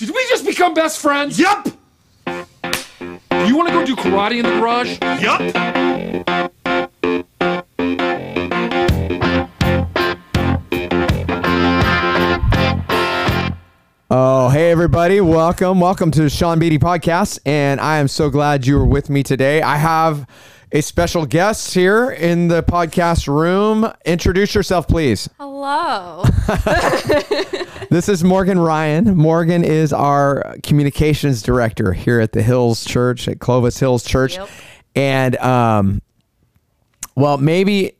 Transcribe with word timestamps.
Did 0.00 0.14
we 0.14 0.26
just 0.30 0.46
become 0.46 0.72
best 0.72 0.98
friends? 0.98 1.38
Yup. 1.38 1.68
You 2.26 3.54
want 3.54 3.68
to 3.68 3.74
go 3.74 3.84
do 3.84 3.94
karate 3.94 4.38
in 4.38 4.46
the 4.46 4.58
garage? 4.58 4.98
Yup. 5.20 5.42
Oh, 14.10 14.48
hey 14.48 14.70
everybody. 14.70 15.20
Welcome. 15.20 15.80
Welcome 15.80 16.10
to 16.12 16.22
the 16.22 16.30
Sean 16.30 16.58
Beatty 16.58 16.78
podcast. 16.78 17.38
And 17.44 17.78
I 17.78 17.98
am 17.98 18.08
so 18.08 18.30
glad 18.30 18.66
you 18.66 18.78
were 18.78 18.86
with 18.86 19.10
me 19.10 19.22
today. 19.22 19.60
I 19.60 19.76
have 19.76 20.26
a 20.72 20.80
special 20.80 21.26
guest 21.26 21.74
here 21.74 22.10
in 22.10 22.48
the 22.48 22.62
podcast 22.62 23.28
room. 23.28 23.92
Introduce 24.06 24.54
yourself, 24.54 24.88
please. 24.88 25.28
Hello. 25.38 26.24
This 27.90 28.08
is 28.08 28.22
Morgan 28.22 28.60
Ryan. 28.60 29.16
Morgan 29.16 29.64
is 29.64 29.92
our 29.92 30.56
communications 30.62 31.42
director 31.42 31.92
here 31.92 32.20
at 32.20 32.30
the 32.30 32.40
Hills 32.40 32.84
Church, 32.84 33.26
at 33.26 33.40
Clovis 33.40 33.80
Hills 33.80 34.04
Church. 34.04 34.36
Yep. 34.36 34.48
And 34.94 35.36
um 35.38 36.02
well, 37.16 37.36
maybe 37.38 37.92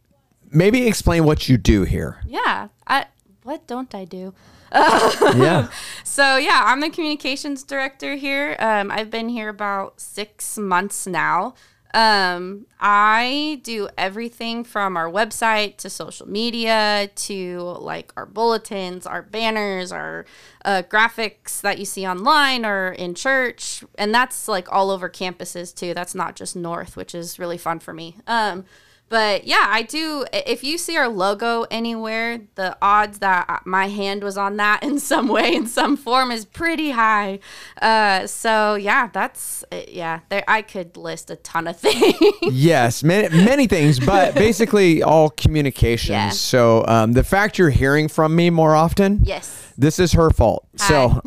maybe 0.53 0.87
explain 0.87 1.25
what 1.25 1.49
you 1.49 1.57
do 1.59 1.83
here. 1.83 2.21
yeah. 2.25 2.69
I 2.87 3.07
what 3.43 3.67
don't 3.67 3.93
I 3.95 4.05
do? 4.05 4.33
Yeah. 4.73 5.69
So 6.05 6.37
yeah, 6.37 6.63
I'm 6.67 6.81
the 6.81 6.91
communications 6.91 7.63
director 7.65 8.15
here. 8.15 8.57
Um, 8.59 8.91
I've 8.91 9.11
been 9.11 9.29
here 9.29 9.49
about 9.49 10.01
six 10.01 10.59
months 10.59 11.07
now. 11.07 11.55
Um, 11.93 12.67
I 12.79 13.61
do 13.65 13.89
everything 13.99 14.63
from 14.65 14.97
our 14.97 15.11
website 15.11 15.77
to 15.79 15.91
social 15.91 16.29
media 16.29 17.11
to 17.15 17.61
like 17.81 18.13
our 18.17 18.27
bulletins, 18.27 19.07
our 19.07 19.23
banners, 19.23 19.91
our 19.91 20.25
uh, 20.65 20.83
graphics 20.89 21.61
that 21.63 21.79
you 21.79 21.85
see 21.85 22.07
online 22.07 22.65
or 22.65 22.93
in 22.93 23.15
church, 23.15 23.83
and 23.99 24.15
that's 24.15 24.47
like 24.47 24.71
all 24.73 24.91
over 24.91 25.09
campuses 25.09 25.75
too. 25.75 25.93
That's 25.95 26.15
not 26.15 26.37
just 26.37 26.55
North, 26.55 26.97
which 26.97 27.15
is 27.15 27.39
really 27.39 27.59
fun 27.59 27.81
for 27.81 27.93
me. 27.93 28.17
Um, 28.27 28.65
but 29.11 29.45
yeah, 29.45 29.67
I 29.69 29.83
do. 29.83 30.25
If 30.33 30.63
you 30.63 30.79
see 30.79 30.97
our 30.97 31.09
logo 31.09 31.65
anywhere, 31.65 32.43
the 32.55 32.79
odds 32.81 33.19
that 33.19 33.63
my 33.67 33.89
hand 33.89 34.23
was 34.23 34.39
on 34.39 34.57
that 34.59 34.83
in 34.85 35.01
some 35.01 35.27
way, 35.27 35.53
in 35.55 35.67
some 35.67 35.97
form, 35.97 36.31
is 36.31 36.45
pretty 36.45 36.93
high. 36.93 37.41
Uh, 37.83 38.27
so 38.29 38.77
yeah, 38.77 39.09
that's 39.13 39.65
uh, 39.73 39.83
yeah. 39.89 40.21
There, 40.29 40.45
I 40.47 40.63
could 40.63 40.97
list 40.97 41.29
a 41.29 41.37
ton 41.37 41.67
of 41.67 41.77
things. 41.81 42.15
Yes, 42.43 43.03
many, 43.03 43.29
many 43.29 43.67
things, 43.67 43.99
but 43.99 44.35
basically 44.37 45.03
all 45.03 45.29
communications. 45.31 46.11
Yeah. 46.11 46.31
So 46.31 46.87
um, 46.87 47.13
the 47.13 47.25
fact 47.25 47.59
you're 47.59 47.71
hearing 47.71 48.07
from 48.07 48.37
me 48.37 48.49
more 48.49 48.77
often, 48.77 49.23
yes, 49.25 49.73
this 49.77 49.99
is 49.99 50.13
her 50.13 50.31
fault. 50.31 50.69
So, 50.77 51.21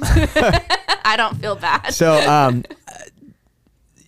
I 1.05 1.15
don't 1.17 1.35
feel 1.39 1.55
bad. 1.55 1.93
so 1.93 2.13
um, 2.29 2.63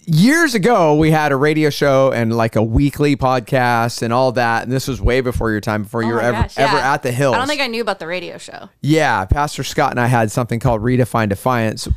years 0.07 0.55
ago 0.55 0.95
we 0.95 1.11
had 1.11 1.31
a 1.31 1.35
radio 1.35 1.69
show 1.69 2.11
and 2.11 2.35
like 2.35 2.55
a 2.55 2.63
weekly 2.63 3.15
podcast 3.15 4.01
and 4.01 4.11
all 4.13 4.31
that, 4.33 4.63
and 4.63 4.71
this 4.71 4.87
was 4.87 5.01
way 5.01 5.21
before 5.21 5.51
your 5.51 5.61
time, 5.61 5.83
before 5.83 6.01
you 6.03 6.09
Oh 6.11 6.15
were 6.15 6.21
ever 6.21 6.41
gosh, 6.43 6.57
ever 6.57 6.77
yeah. 6.77 6.93
at 6.93 7.03
the 7.03 7.11
Hills. 7.11 7.35
I 7.35 7.37
don't 7.39 7.47
think 7.47 7.61
I 7.61 7.67
knew 7.67 7.81
about 7.81 7.99
the 7.99 8.07
radio 8.07 8.37
show. 8.37 8.69
yeah, 8.81 9.25
Pastor 9.25 9.63
Scott 9.63 9.91
and 9.91 9.99
I 9.99 10.07
had 10.07 10.31
something 10.31 10.59
called 10.59 10.81
Redefine 10.81 11.29
Defiance. 11.29 11.87
Um, 11.87 11.93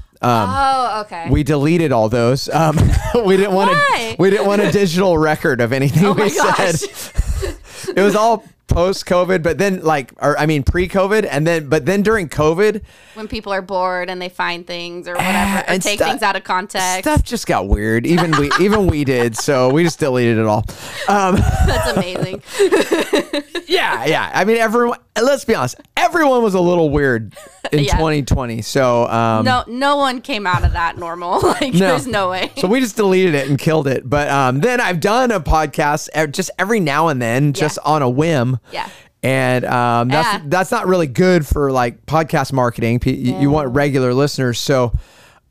Oh, 0.51 1.01
okay. 1.07 1.29
we 1.31 1.45
deleted 1.45 1.93
all 1.93 2.09
those. 2.09 2.49
Um, 2.49 2.77
we 3.25 3.37
didn't 3.37 3.55
want 3.55 3.71
to. 3.71 4.17
We 4.19 4.31
didn't 4.31 4.47
want 4.47 4.63
a 4.63 4.73
digital 4.73 5.17
record 5.17 5.61
of 5.61 5.73
anything 5.73 6.05
Oh 6.07 6.13
we 6.13 6.29
said. 6.29 6.75
it 7.97 8.03
was 8.03 8.17
all 8.17 8.43
post 8.69 9.07
COVID, 9.07 9.43
but 9.43 9.59
then 9.59 9.83
like, 9.83 10.13
or 10.19 10.39
I 10.39 10.47
mean 10.47 10.63
pre 10.63 10.89
COVID, 10.89 11.27
and 11.29 11.47
then 11.47 11.69
but 11.69 11.87
then 11.87 12.03
during 12.03 12.29
COVID, 12.29 12.83
when 13.15 13.27
people 13.27 13.53
are 13.53 13.63
bored 13.63 14.09
and 14.09 14.23
they 14.23 14.29
find 14.29 14.67
things 14.67 15.09
or 15.09 15.15
whatever, 15.15 15.59
or 15.59 15.65
and 15.71 15.83
take 15.83 15.99
stu- 15.99 16.09
things 16.09 16.23
out 16.23 16.37
of 16.37 16.45
context. 16.45 17.01
stuff 17.01 17.23
just 17.23 17.47
got 17.47 17.67
weird. 17.67 18.07
Even 18.07 18.31
we 18.39 18.51
even 18.61 18.87
we 18.87 19.05
did, 19.05 19.37
so 19.37 19.71
we 19.71 19.83
just 19.83 19.99
deleted 19.99 20.39
it 20.39 20.47
all. 20.47 20.65
Um, 21.09 21.37
That's 21.67 21.97
amazing. 21.97 22.43
yeah, 23.67 24.05
yeah. 24.05 24.31
I 24.33 24.45
mean, 24.45 24.59
everyone. 24.59 24.99
Let's 25.21 25.45
be 25.45 25.55
honest. 25.55 25.77
Everyone 25.97 26.43
was 26.43 26.55
a 26.55 26.61
little 26.61 26.91
weird 26.91 27.35
in 27.73 27.81
Yeah. 27.85 27.93
2020. 27.97 28.63
So 28.63 29.07
um, 29.09 29.45
no, 29.45 29.65
no 29.67 29.97
one 29.97 30.21
came 30.21 30.47
out 30.47 30.65
of 30.65 30.73
that 30.73 30.99
normal. 30.99 31.41
Like, 31.61 31.73
there's 31.75 32.07
no 32.07 32.31
way. 32.31 32.53
So 32.57 32.69
we 32.69 32.81
just 32.81 32.97
deleted 32.97 33.35
it 33.35 33.49
and 33.49 33.59
killed 33.59 33.87
it. 33.89 34.09
But 34.09 34.29
um, 34.29 34.61
then 34.61 34.81
I've 34.81 35.01
done 35.01 35.31
a 35.31 35.41
podcast 35.41 36.09
just 36.33 36.51
every 36.59 36.81
now 36.81 37.09
and 37.09 37.21
then, 37.21 37.53
just 37.53 37.79
on 37.85 38.03
a 38.03 38.09
whim. 38.09 38.59
Yeah. 38.73 38.89
And 39.23 39.65
um, 39.65 40.09
that's 40.09 40.29
Yeah. 40.35 40.43
that's 40.47 40.71
not 40.71 40.87
really 40.87 41.09
good 41.09 41.45
for 41.47 41.73
like 41.73 42.07
podcast 42.07 42.53
marketing. 42.53 43.01
You- 43.05 43.39
You 43.41 43.51
want 43.51 43.75
regular 43.75 44.15
listeners, 44.15 44.59
so 44.61 44.93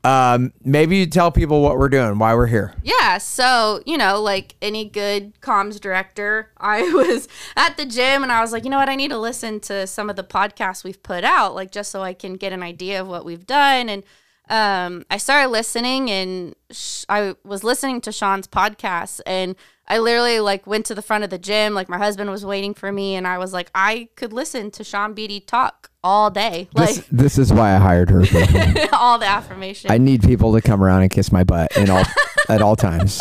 um, 0.08 0.54
maybe 0.64 0.96
you 0.96 1.06
tell 1.06 1.30
people 1.30 1.60
what 1.60 1.76
we're 1.76 1.90
doing, 1.90 2.18
why 2.18 2.34
we're 2.34 2.46
here. 2.46 2.72
Yeah, 2.82 3.18
so, 3.18 3.82
you 3.84 3.98
know, 3.98 4.22
like 4.22 4.54
any 4.62 4.86
good 4.86 5.38
comms 5.42 5.78
director, 5.78 6.50
I 6.58 6.80
was 6.94 7.28
at 7.56 7.76
the 7.76 7.84
gym 7.84 8.22
and 8.22 8.32
I 8.32 8.40
was 8.40 8.50
like, 8.50 8.64
you 8.64 8.70
know 8.70 8.78
what, 8.78 8.88
I 8.88 8.96
need 8.96 9.10
to 9.10 9.18
listen 9.18 9.60
to 9.60 9.86
some 9.86 10.08
of 10.08 10.16
the 10.16 10.24
podcasts 10.24 10.82
we've 10.82 11.02
put 11.02 11.24
out, 11.24 11.54
like 11.54 11.70
just 11.70 11.90
so 11.90 12.02
I 12.02 12.14
can 12.14 12.34
get 12.34 12.54
an 12.54 12.62
idea 12.62 13.02
of 13.02 13.06
what 13.06 13.26
we've 13.26 13.46
done. 13.46 13.90
And 13.90 14.02
um, 14.48 15.04
I 15.10 15.18
started 15.18 15.50
listening 15.50 16.10
and 16.10 16.54
sh- 16.70 17.04
I 17.10 17.34
was 17.44 17.62
listening 17.62 18.00
to 18.02 18.12
Sean's 18.12 18.48
podcast 18.48 19.20
and 19.26 19.56
I 19.88 19.98
literally 19.98 20.38
like 20.40 20.66
went 20.66 20.86
to 20.86 20.94
the 20.94 21.02
front 21.02 21.24
of 21.24 21.30
the 21.30 21.38
gym, 21.38 21.74
like 21.74 21.88
my 21.88 21.98
husband 21.98 22.30
was 22.30 22.44
waiting 22.44 22.74
for 22.74 22.92
me 22.92 23.14
and 23.14 23.26
I 23.26 23.38
was 23.38 23.52
like, 23.54 23.70
I 23.74 24.08
could 24.16 24.32
listen 24.32 24.70
to 24.72 24.84
Sean 24.84 25.14
Beatty 25.14 25.40
talk 25.40 25.90
all 26.04 26.30
day, 26.30 26.68
like 26.74 26.88
This, 26.88 27.06
this 27.10 27.38
is 27.38 27.52
why 27.52 27.74
I 27.74 27.78
hired 27.78 28.10
her. 28.10 28.20
all 28.92 29.18
the 29.18 29.26
affirmation. 29.26 29.90
I 29.90 29.98
need 29.98 30.22
people 30.22 30.52
to 30.54 30.60
come 30.60 30.82
around 30.82 31.02
and 31.02 31.10
kiss 31.10 31.32
my 31.32 31.42
butt 31.42 31.74
in 31.76 31.88
all 31.88 32.04
at 32.48 32.62
all 32.62 32.76
times. 32.76 33.20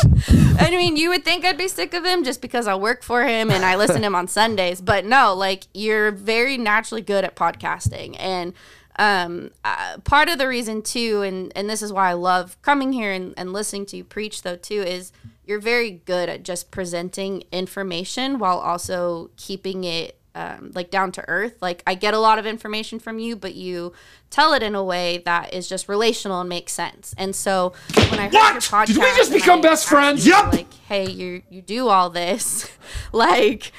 I 0.59 0.69
mean, 0.71 0.97
you 0.97 1.09
would 1.09 1.23
think 1.23 1.45
I'd 1.45 1.57
be 1.57 1.67
sick 1.67 1.93
of 1.93 2.05
him 2.05 2.23
just 2.23 2.41
because 2.41 2.67
I 2.67 2.75
work 2.75 3.03
for 3.03 3.25
him 3.25 3.49
and 3.49 3.63
I 3.65 3.75
listen 3.75 4.01
to 4.01 4.07
him 4.07 4.15
on 4.15 4.27
Sundays, 4.27 4.81
but 4.81 5.05
no, 5.05 5.33
like 5.33 5.63
you're 5.73 6.11
very 6.11 6.57
naturally 6.57 7.01
good 7.01 7.23
at 7.23 7.35
podcasting, 7.35 8.15
and 8.19 8.53
um, 8.99 9.51
uh, 9.63 9.97
part 10.03 10.29
of 10.29 10.37
the 10.37 10.47
reason 10.47 10.81
too, 10.81 11.21
and 11.21 11.51
and 11.55 11.69
this 11.69 11.81
is 11.81 11.93
why 11.93 12.09
I 12.09 12.13
love 12.13 12.61
coming 12.61 12.93
here 12.93 13.11
and, 13.11 13.33
and 13.37 13.53
listening 13.53 13.85
to 13.87 13.97
you 13.97 14.03
preach 14.03 14.41
though 14.43 14.55
too, 14.55 14.81
is 14.81 15.11
you're 15.47 15.59
very 15.59 15.89
good 15.91 16.29
at 16.29 16.43
just 16.43 16.69
presenting 16.69 17.43
information 17.51 18.37
while 18.37 18.59
also 18.59 19.31
keeping 19.37 19.83
it. 19.83 20.13
Um, 20.35 20.69
like 20.75 20.91
down 20.91 21.11
to 21.13 21.27
earth. 21.27 21.55
Like 21.61 21.81
I 21.87 21.95
get 21.95 22.13
a 22.13 22.19
lot 22.19 22.37
of 22.37 22.45
information 22.45 22.99
from 22.99 23.17
you, 23.17 23.35
but 23.35 23.55
you 23.55 23.93
tell 24.29 24.53
it 24.53 24.61
in 24.61 24.75
a 24.75 24.83
way 24.83 25.23
that 25.25 25.51
is 25.51 25.67
just 25.67 25.89
relational 25.89 26.39
and 26.41 26.47
makes 26.47 26.73
sense. 26.73 27.15
And 27.17 27.35
so 27.35 27.73
when 27.95 28.19
I 28.19 28.25
heard 28.25 28.33
What? 28.33 28.53
your 28.53 28.61
podcast, 28.61 28.85
Did 28.85 28.97
we 28.97 29.15
just 29.15 29.31
become 29.33 29.57
I 29.59 29.61
best 29.63 29.87
friends? 29.89 30.27
Yup. 30.27 30.53
Like, 30.53 30.71
hey, 30.87 31.09
you 31.09 31.41
you 31.49 31.63
do 31.63 31.87
all 31.87 32.11
this, 32.11 32.69
like, 33.11 33.71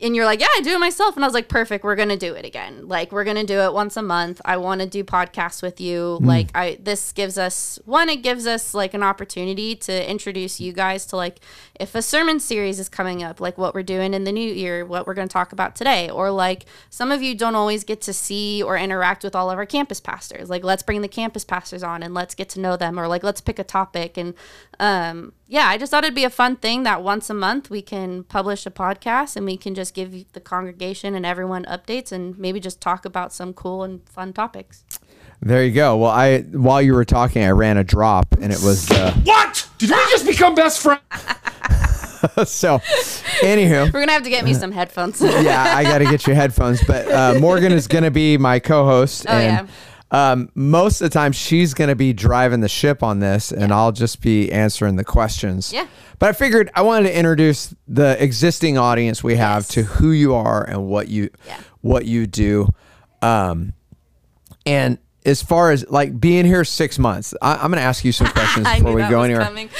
and 0.00 0.14
you're 0.14 0.26
like, 0.26 0.40
yeah, 0.40 0.48
I 0.54 0.60
do 0.62 0.72
it 0.72 0.78
myself. 0.78 1.16
And 1.16 1.24
I 1.24 1.26
was 1.26 1.34
like, 1.34 1.48
perfect, 1.48 1.82
we're 1.82 1.96
gonna 1.96 2.16
do 2.16 2.34
it 2.34 2.44
again. 2.44 2.86
Like, 2.86 3.12
we're 3.12 3.24
gonna 3.24 3.44
do 3.44 3.60
it 3.60 3.72
once 3.72 3.96
a 3.96 4.02
month. 4.02 4.40
I 4.44 4.58
want 4.58 4.82
to 4.82 4.86
do 4.86 5.02
podcasts 5.02 5.62
with 5.62 5.80
you. 5.80 6.18
Like, 6.20 6.48
I 6.54 6.78
this 6.80 7.12
gives 7.12 7.38
us 7.38 7.78
one, 7.84 8.08
it 8.08 8.22
gives 8.22 8.46
us 8.46 8.74
like 8.74 8.92
an 8.92 9.02
opportunity 9.02 9.74
to 9.76 10.10
introduce 10.10 10.60
you 10.60 10.72
guys 10.72 11.06
to 11.06 11.16
like 11.16 11.40
if 11.80 11.94
a 11.94 12.02
sermon 12.02 12.40
series 12.40 12.78
is 12.78 12.88
coming 12.88 13.22
up, 13.22 13.40
like 13.40 13.56
what 13.56 13.74
we're 13.74 13.82
doing 13.82 14.12
in 14.12 14.24
the 14.24 14.32
new 14.32 14.52
year, 14.52 14.84
what 14.84 15.06
we're 15.06 15.14
gonna 15.14 15.28
talk 15.28 15.52
about 15.52 15.74
today, 15.74 16.10
or 16.10 16.30
like 16.30 16.66
some 16.90 17.10
of 17.10 17.22
you 17.22 17.34
don't 17.34 17.54
always 17.54 17.82
get 17.82 18.02
to 18.02 18.12
see 18.12 18.62
or 18.62 18.76
interact 18.76 19.24
with 19.24 19.34
all 19.34 19.50
of 19.50 19.58
our 19.58 19.66
campus 19.66 20.00
pastors. 20.00 20.50
Like, 20.50 20.62
let's 20.62 20.82
bring 20.82 21.00
the 21.00 21.08
campus 21.08 21.44
pastors 21.44 21.82
on 21.82 22.02
and 22.02 22.12
let's 22.12 22.34
get 22.34 22.50
to 22.50 22.60
know 22.60 22.76
them, 22.76 22.98
or 23.00 23.08
like 23.08 23.22
let's 23.22 23.40
pick 23.40 23.58
a 23.58 23.64
topic 23.64 24.18
and 24.18 24.34
um 24.78 25.32
yeah, 25.48 25.68
I 25.68 25.78
just 25.78 25.90
thought 25.90 26.02
it'd 26.02 26.14
be 26.14 26.24
a 26.24 26.30
fun 26.30 26.56
thing 26.56 26.82
that 26.82 27.04
once 27.04 27.30
a 27.30 27.34
month 27.34 27.70
we 27.70 27.80
can 27.80 28.24
publish 28.24 28.66
a 28.66 28.70
podcast 28.70 29.36
and 29.36 29.46
we 29.46 29.56
can 29.56 29.76
just 29.76 29.85
give 29.94 30.32
the 30.32 30.40
congregation 30.40 31.14
and 31.14 31.24
everyone 31.26 31.64
updates 31.64 32.12
and 32.12 32.38
maybe 32.38 32.60
just 32.60 32.80
talk 32.80 33.04
about 33.04 33.32
some 33.32 33.52
cool 33.52 33.82
and 33.82 34.06
fun 34.08 34.32
topics. 34.32 34.84
There 35.42 35.64
you 35.64 35.72
go. 35.72 35.96
Well, 35.98 36.10
I 36.10 36.40
while 36.40 36.80
you 36.80 36.94
were 36.94 37.04
talking, 37.04 37.44
I 37.44 37.50
ran 37.50 37.76
a 37.76 37.84
drop, 37.84 38.34
and 38.40 38.52
it 38.52 38.60
was 38.62 38.90
uh, 38.90 39.12
What? 39.24 39.68
Did 39.78 39.90
we 39.90 39.96
just 40.10 40.26
become 40.26 40.54
best 40.54 40.80
friends? 40.80 41.02
so. 42.50 42.78
Anywho, 43.42 43.92
We're 43.92 44.00
gonna 44.00 44.12
have 44.12 44.22
to 44.22 44.30
get 44.30 44.44
me 44.44 44.54
some 44.54 44.72
headphones. 44.72 45.20
yeah, 45.22 45.76
I 45.76 45.82
got 45.82 45.98
to 45.98 46.04
get 46.06 46.26
you 46.26 46.34
headphones. 46.34 46.82
But 46.84 47.10
uh, 47.10 47.38
Morgan 47.38 47.72
is 47.72 47.86
going 47.86 48.04
to 48.04 48.10
be 48.10 48.38
my 48.38 48.58
co-host, 48.58 49.26
Oh, 49.28 49.32
and 49.32 49.68
um, 50.10 50.50
most 50.54 51.00
of 51.00 51.06
the 51.10 51.12
time 51.14 51.32
she's 51.32 51.74
going 51.74 51.88
to 51.88 51.96
be 51.96 52.12
driving 52.12 52.60
the 52.60 52.68
ship 52.68 53.02
on 53.02 53.18
this, 53.18 53.50
and 53.52 53.72
I'll 53.72 53.92
just 53.92 54.20
be 54.20 54.50
answering 54.52 54.96
the 54.96 55.04
questions. 55.04 55.72
Yeah. 55.72 55.86
But 56.18 56.28
I 56.28 56.32
figured 56.32 56.70
I 56.74 56.82
wanted 56.82 57.08
to 57.08 57.18
introduce 57.18 57.74
the 57.88 58.22
existing 58.22 58.78
audience 58.78 59.22
we 59.24 59.36
have 59.36 59.62
Yes. 59.62 59.68
to 59.68 59.82
who 59.82 60.10
you 60.12 60.34
are 60.34 60.62
and 60.64 60.86
what 60.86 61.08
you 61.08 61.30
Yeah. 61.46 61.58
what 61.80 62.06
you 62.06 62.26
do. 62.26 62.68
Um, 63.20 63.72
and 64.64 64.98
as 65.24 65.42
far 65.42 65.72
as 65.72 65.84
like 65.90 66.20
being 66.20 66.44
here 66.44 66.64
six 66.64 66.98
months, 66.98 67.34
I, 67.42 67.54
I'm 67.54 67.70
going 67.70 67.72
to 67.72 67.80
ask 67.80 68.04
you 68.04 68.12
some 68.12 68.26
questions 68.32 68.66
I 68.66 68.76
before 68.78 68.90
knew 68.90 68.96
we 68.96 69.02
that 69.02 69.10
go 69.10 69.18
was 69.18 69.24
anywhere. 69.26 69.44
coming. 69.44 69.70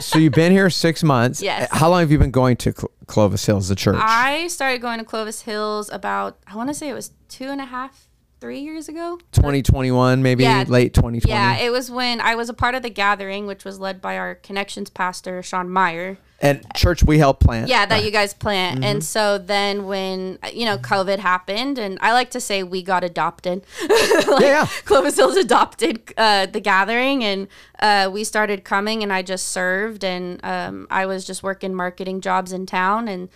so 0.00 0.18
you've 0.18 0.34
been 0.34 0.52
here 0.52 0.68
six 0.70 1.02
months. 1.02 1.40
Yes. 1.42 1.68
How 1.72 1.88
long 1.88 2.00
have 2.00 2.10
you 2.12 2.18
been 2.18 2.30
going 2.30 2.56
to 2.58 2.72
Cl- 2.72 2.90
Clovis 3.06 3.44
Hills, 3.46 3.68
the 3.68 3.74
church? 3.74 3.96
I 3.98 4.48
started 4.48 4.82
going 4.82 4.98
to 4.98 5.04
Clovis 5.04 5.42
Hills 5.42 5.88
about 5.90 6.38
I 6.46 6.56
want 6.56 6.68
to 6.68 6.74
say 6.74 6.88
it 6.90 6.94
was 6.94 7.12
two 7.28 7.46
and 7.46 7.60
a 7.60 7.64
half, 7.64 8.06
three 8.42 8.58
years 8.58 8.88
ago. 8.88 9.20
2021, 9.30 10.20
maybe 10.20 10.42
Yeah. 10.42 10.64
late 10.66 10.92
2020. 10.92 11.30
Yeah, 11.32 11.58
it 11.58 11.70
was 11.70 11.92
when 11.92 12.20
I 12.20 12.34
was 12.34 12.48
a 12.48 12.52
part 12.54 12.74
of 12.74 12.82
the 12.82 12.90
gathering, 12.90 13.46
which 13.46 13.64
was 13.64 13.78
led 13.78 14.02
by 14.02 14.18
our 14.18 14.34
connections 14.34 14.90
pastor, 14.90 15.44
Sean 15.44 15.70
Meyer. 15.70 16.18
and 16.40 16.60
church 16.74 17.04
we 17.04 17.18
help 17.18 17.38
plant. 17.38 17.68
Yeah, 17.68 17.86
that 17.86 18.02
you 18.04 18.10
guys 18.10 18.34
plant. 18.34 18.80
Mm-hmm. 18.80 18.84
And 18.84 19.04
so 19.04 19.38
then 19.38 19.86
when, 19.86 20.40
you 20.52 20.64
know, 20.64 20.76
COVID 20.76 21.20
happened, 21.20 21.78
and 21.78 21.98
I 22.00 22.12
like 22.12 22.32
to 22.32 22.40
say 22.40 22.64
we 22.64 22.82
got 22.82 23.04
adopted. 23.04 23.64
yeah, 23.88 24.38
yeah. 24.40 24.66
Clovis 24.84 25.14
Hills 25.14 25.36
adopted 25.36 26.00
uh, 26.16 26.46
the 26.46 26.58
gathering, 26.58 27.22
and 27.22 27.46
uh, 27.78 28.10
we 28.12 28.24
started 28.24 28.64
coming, 28.64 29.04
and 29.04 29.12
I 29.12 29.22
just 29.22 29.50
served, 29.50 30.02
and 30.02 30.44
um, 30.44 30.88
I 30.90 31.06
was 31.06 31.24
just 31.24 31.44
working 31.44 31.76
marketing 31.76 32.20
jobs 32.20 32.52
in 32.52 32.66
town. 32.66 33.06
And 33.06 33.28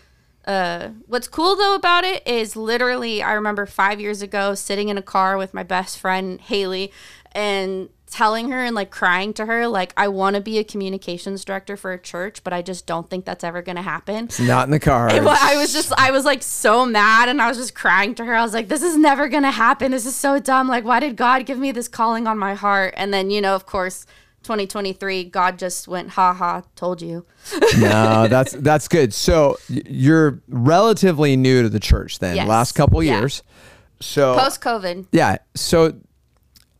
uh, 0.46 0.90
what's 1.06 1.28
cool 1.28 1.56
though 1.56 1.75
about 1.75 2.04
it 2.04 2.26
is 2.26 2.56
literally, 2.56 3.22
I 3.22 3.32
remember 3.32 3.66
five 3.66 4.00
years 4.00 4.22
ago 4.22 4.54
sitting 4.54 4.88
in 4.88 4.98
a 4.98 5.02
car 5.02 5.37
with 5.37 5.52
my 5.52 5.62
best 5.62 5.98
friend 5.98 6.40
Haley, 6.40 6.93
and 7.32 7.90
telling 8.10 8.50
her 8.50 8.64
and 8.64 8.75
like 8.75 8.90
crying 8.90 9.34
to 9.34 9.44
her 9.46 9.66
like 9.66 9.93
I 9.96 10.08
want 10.08 10.37
to 10.37 10.40
be 10.43 10.58
a 10.58 10.64
communications 10.64 11.44
director 11.44 11.76
for 11.76 11.93
a 11.93 11.98
church, 11.98 12.43
but 12.44 12.52
I 12.52 12.62
just 12.62 12.87
don't 12.87 13.10
think 13.10 13.25
that's 13.25 13.44
ever 13.44 13.62
going 13.62 13.76
to 13.76 13.82
happen. 13.82 14.26
It's 14.26 14.40
Not 14.40 14.69
in 14.69 14.70
the 14.70 14.81
car. 14.81 15.10
I 15.10 15.56
was 15.56 15.72
just, 15.72 15.93
I 15.98 16.10
was 16.12 16.25
like 16.25 16.43
so 16.43 16.87
mad 16.87 17.28
and 17.28 17.43
I 17.43 17.48
was 17.48 17.58
just 17.58 17.75
crying 17.75 18.14
to 18.14 18.25
her. 18.25 18.34
I 18.34 18.43
was 18.43 18.54
like, 18.54 18.69
this 18.69 18.82
is 18.82 18.96
never 18.96 19.28
going 19.28 19.43
to 19.43 19.50
happen. 19.50 19.90
This 19.90 20.06
is 20.06 20.16
so 20.16 20.38
dumb. 20.38 20.69
Like, 20.69 20.84
why 20.84 21.00
did 21.00 21.16
God 21.16 21.44
give 21.46 21.58
me 21.58 21.72
this 21.72 21.88
calling 21.88 22.26
on 22.26 22.38
my 22.38 22.54
heart? 22.54 22.94
And 22.96 23.12
then, 23.12 23.31
you 23.31 23.40
know, 23.40 23.54
of 23.54 23.66
course, 23.66 24.06
2023, 24.46 25.25
God 25.25 25.58
just 25.58 25.87
went, 25.88 26.10
ha 26.10 26.32
ha, 26.32 26.62
told 26.76 27.02
you. 27.02 27.26
no, 27.78 28.28
that's 28.28 28.52
that's 28.52 28.88
good. 28.88 29.12
So 29.12 29.58
you're 29.69 30.40
relatively 30.48 31.37
new 31.37 31.62
to 31.62 31.69
the 31.69 31.81
church 31.81 32.19
then, 32.20 32.37
Yes. 32.37 32.48
last 32.48 32.72
couple 32.72 33.02
Yeah. 33.02 33.19
years. 33.20 33.43
So 34.00 34.37
Post 34.38 34.60
COVID. 34.60 35.06
yeah, 35.12 35.38
so 35.54 35.93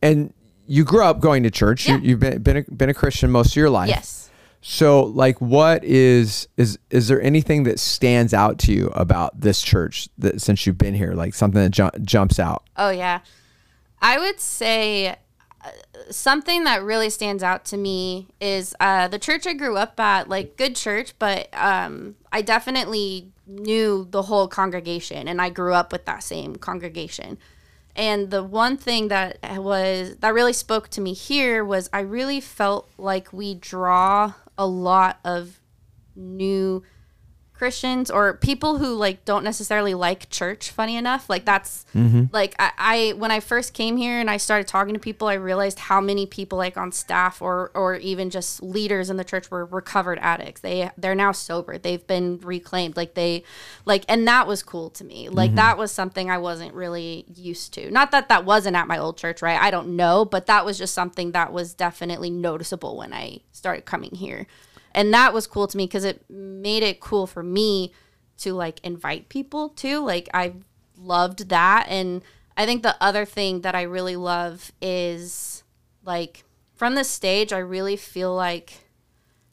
and 0.01 0.33
you 0.67 0.83
grew 0.83 1.03
up 1.03 1.19
going 1.19 1.43
to 1.43 1.51
church. 1.51 1.87
Yeah. 1.87 1.97
You, 1.97 2.09
you've 2.09 2.19
been 2.19 2.41
been 2.41 2.57
a, 2.57 2.63
been 2.63 2.89
a 2.89 2.93
Christian 2.93 3.31
most 3.31 3.51
of 3.51 3.55
your 3.55 3.69
life. 3.69 3.89
Yes. 3.89 4.29
So 4.61 5.03
like, 5.03 5.39
what 5.41 5.83
is 5.83 6.47
is 6.57 6.77
is 6.89 7.07
there 7.07 7.21
anything 7.21 7.63
that 7.63 7.79
stands 7.79 8.33
out 8.33 8.59
to 8.59 8.73
you 8.73 8.87
about 8.95 9.39
this 9.39 9.61
church 9.61 10.09
that 10.17 10.41
since 10.41 10.65
you've 10.65 10.77
been 10.77 10.93
here, 10.95 11.13
like 11.13 11.33
something 11.33 11.61
that 11.61 11.71
ju- 11.71 11.99
jumps 12.03 12.39
out? 12.39 12.63
Oh, 12.75 12.89
yeah. 12.89 13.19
I 14.01 14.19
would 14.19 14.39
say 14.39 15.15
something 16.09 16.63
that 16.65 16.83
really 16.83 17.09
stands 17.09 17.43
out 17.43 17.65
to 17.65 17.77
me 17.77 18.27
is 18.39 18.75
uh, 18.79 19.07
the 19.07 19.19
church 19.19 19.47
I 19.47 19.53
grew 19.53 19.77
up 19.77 19.99
at, 19.99 20.29
like 20.29 20.57
good 20.57 20.75
church, 20.75 21.13
but 21.19 21.49
um, 21.53 22.15
I 22.31 22.41
definitely 22.41 23.31
knew 23.45 24.07
the 24.09 24.23
whole 24.23 24.47
congregation 24.47 25.27
and 25.27 25.41
I 25.41 25.49
grew 25.49 25.73
up 25.73 25.91
with 25.91 26.05
that 26.05 26.23
same 26.23 26.55
congregation. 26.55 27.37
And 27.95 28.29
the 28.29 28.43
one 28.43 28.77
thing 28.77 29.07
that 29.07 29.39
was 29.57 30.17
that 30.17 30.33
really 30.33 30.53
spoke 30.53 30.89
to 30.89 31.01
me 31.01 31.13
here 31.13 31.65
was 31.65 31.89
I 31.91 32.01
really 32.01 32.39
felt 32.39 32.89
like 32.97 33.33
we 33.33 33.55
draw 33.55 34.33
a 34.57 34.67
lot 34.67 35.19
of 35.25 35.59
new 36.15 36.83
Christians 37.57 38.11
or 38.11 38.35
people 38.35 38.77
who 38.77 38.93
like 38.95 39.25
don't 39.25 39.43
necessarily 39.43 39.93
like 39.93 40.29
church. 40.29 40.69
Funny 40.69 40.95
enough, 40.95 41.29
like 41.29 41.45
that's 41.45 41.85
mm-hmm. 41.95 42.25
like 42.31 42.55
I, 42.59 42.71
I 42.77 43.13
when 43.17 43.31
I 43.31 43.39
first 43.39 43.73
came 43.73 43.97
here 43.97 44.19
and 44.19 44.29
I 44.29 44.37
started 44.37 44.67
talking 44.67 44.93
to 44.93 44.99
people, 44.99 45.27
I 45.27 45.33
realized 45.33 45.79
how 45.79 45.99
many 45.99 46.25
people 46.25 46.57
like 46.57 46.77
on 46.77 46.91
staff 46.91 47.41
or 47.41 47.71
or 47.73 47.95
even 47.95 48.29
just 48.29 48.61
leaders 48.61 49.09
in 49.09 49.17
the 49.17 49.23
church 49.23 49.49
were 49.49 49.65
recovered 49.65 50.19
addicts. 50.19 50.61
They 50.61 50.89
they're 50.97 51.15
now 51.15 51.31
sober. 51.31 51.77
They've 51.77 52.05
been 52.05 52.39
reclaimed. 52.39 52.95
Like 52.95 53.15
they 53.15 53.43
like 53.85 54.05
and 54.07 54.27
that 54.27 54.47
was 54.47 54.61
cool 54.61 54.89
to 54.91 55.03
me. 55.03 55.29
Like 55.29 55.49
mm-hmm. 55.49 55.55
that 55.55 55.77
was 55.77 55.91
something 55.91 56.29
I 56.29 56.37
wasn't 56.37 56.73
really 56.73 57.25
used 57.33 57.73
to. 57.73 57.89
Not 57.89 58.11
that 58.11 58.29
that 58.29 58.45
wasn't 58.45 58.75
at 58.75 58.87
my 58.87 58.97
old 58.97 59.17
church, 59.17 59.41
right? 59.41 59.59
I 59.59 59.71
don't 59.71 59.95
know, 59.95 60.25
but 60.25 60.45
that 60.45 60.65
was 60.65 60.77
just 60.77 60.93
something 60.93 61.31
that 61.31 61.51
was 61.51 61.73
definitely 61.73 62.29
noticeable 62.29 62.97
when 62.97 63.13
I 63.13 63.39
started 63.51 63.85
coming 63.85 64.13
here 64.13 64.47
and 64.93 65.13
that 65.13 65.33
was 65.33 65.47
cool 65.47 65.67
to 65.67 65.77
me 65.77 65.85
because 65.85 66.03
it 66.03 66.23
made 66.29 66.83
it 66.83 66.99
cool 66.99 67.27
for 67.27 67.43
me 67.43 67.93
to 68.37 68.53
like 68.53 68.79
invite 68.83 69.29
people 69.29 69.69
to. 69.69 69.99
like 69.99 70.29
i 70.33 70.53
loved 70.97 71.49
that 71.49 71.85
and 71.89 72.23
i 72.55 72.65
think 72.65 72.83
the 72.83 72.95
other 73.01 73.25
thing 73.25 73.61
that 73.61 73.75
i 73.75 73.81
really 73.81 74.15
love 74.15 74.71
is 74.81 75.63
like 76.03 76.43
from 76.75 76.95
the 76.95 77.03
stage 77.03 77.53
i 77.53 77.57
really 77.57 77.95
feel 77.95 78.33
like 78.35 78.87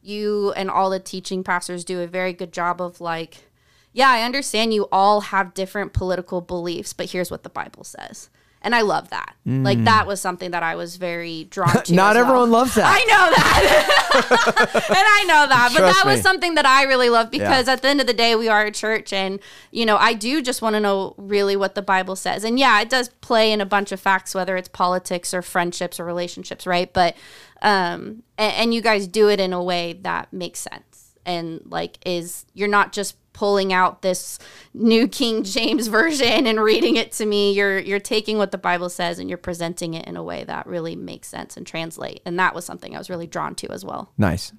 you 0.03 0.53
and 0.57 0.71
all 0.71 0.91
the 0.91 1.01
teaching 1.01 1.43
pastors 1.43 1.85
do 1.85 2.01
a 2.01 2.07
very 2.07 2.33
good 2.33 2.53
job 2.53 2.81
of 2.81 3.01
like 3.01 3.49
yeah 3.93 4.11
i 4.11 4.23
understand 4.23 4.73
you 4.73 4.89
all 4.91 5.23
have 5.23 5.55
different 5.55 5.93
political 5.93 6.41
beliefs 6.41 6.93
but 6.93 7.11
here's 7.11 7.31
what 7.31 7.43
the 7.43 7.51
bible 7.51 7.85
says 7.85 8.31
and 8.65 8.75
i 8.75 8.81
love 8.81 9.11
that 9.11 9.37
like 9.47 9.85
that 9.85 10.07
was 10.07 10.21
something 10.21 10.51
that 10.53 10.63
i 10.63 10.75
was 10.75 10.97
very 10.97 11.45
drawn 11.45 11.69
to 11.85 11.95
Not 11.95 12.17
as 12.17 12.23
well. 12.23 12.25
everyone 12.25 12.51
loves 12.51 12.75
that. 12.75 12.87
I 12.87 13.05
know 13.05 13.31
that. 13.37 14.05
and 14.89 14.97
I 14.99 15.25
know 15.25 15.47
that. 15.49 15.71
But 15.73 15.81
Trust 15.81 16.03
that 16.03 16.11
was 16.11 16.23
something 16.23 16.55
that 16.55 16.67
I 16.67 16.85
really 16.85 17.11
love 17.11 17.31
because 17.31 17.69
at 17.69 17.83
the 17.83 17.89
end 17.89 18.01
of 18.01 18.07
the 18.07 18.13
day, 18.15 18.35
we 18.37 18.49
are 18.49 18.65
a 18.65 18.71
church. 18.71 19.13
And, 19.13 19.41
you 19.71 19.85
know, 19.85 19.97
I 19.97 20.15
do 20.15 20.41
just 20.43 20.63
want 20.63 20.75
to 20.75 20.81
know 20.81 21.15
really 21.17 21.57
what 21.57 21.75
the 21.75 21.83
Bible 21.83 22.17
says. 22.17 22.45
And 22.45 22.59
yeah, 22.59 22.81
it 22.81 22.89
does 22.89 23.09
play 23.21 23.53
in 23.53 23.61
a 23.61 23.67
bunch 23.67 23.93
of 23.93 24.01
facts, 24.01 24.35
whether 24.35 24.57
it's 24.57 24.69
politics 24.69 25.35
or 25.35 25.43
friendships 25.43 26.01
or 26.01 26.05
relationships, 26.05 26.67
right? 26.67 26.93
But, 26.93 27.17
um, 27.63 28.23
and, 28.39 28.53
and 28.55 28.75
you 28.75 28.81
guys 28.81 29.07
do 29.07 29.29
it 29.29 29.41
in 29.41 29.53
a 29.53 29.63
way 29.63 29.93
that 30.03 30.33
makes 30.33 30.61
sense 30.61 30.94
and 31.27 31.61
like 31.67 31.99
is, 32.05 32.45
you're 32.55 32.69
not 32.69 32.93
just 32.93 33.17
pulling 33.33 33.73
out 33.73 34.01
this 34.03 34.39
new 34.73 35.07
King 35.07 35.45
James 35.45 35.87
version 35.89 36.47
and 36.47 36.61
reading 36.61 36.97
it 36.97 37.13
to 37.13 37.27
me. 37.27 37.53
You're 37.53 37.79
you're 37.79 38.01
taking 38.01 38.39
what 38.39 38.51
the 38.51 38.59
Bible 38.59 38.89
says 38.89 39.19
and 39.19 39.29
you're 39.29 39.37
presenting 39.37 39.93
it 39.93 40.07
in 40.07 40.17
a 40.17 40.23
way 40.23 40.45
that 40.45 40.67
really 40.67 40.97
makes 40.97 41.29
sense 41.29 41.57
and 41.57 41.67
translate. 41.67 42.21
And 42.25 42.39
that 42.39 42.55
was 42.55 42.65
something 42.65 42.95
I 42.95 42.99
was 42.99 43.11
really 43.11 43.27
drawn 43.27 43.55
to 43.57 43.71
as 43.71 43.85
well. 43.85 44.11
Nice. 44.17 44.53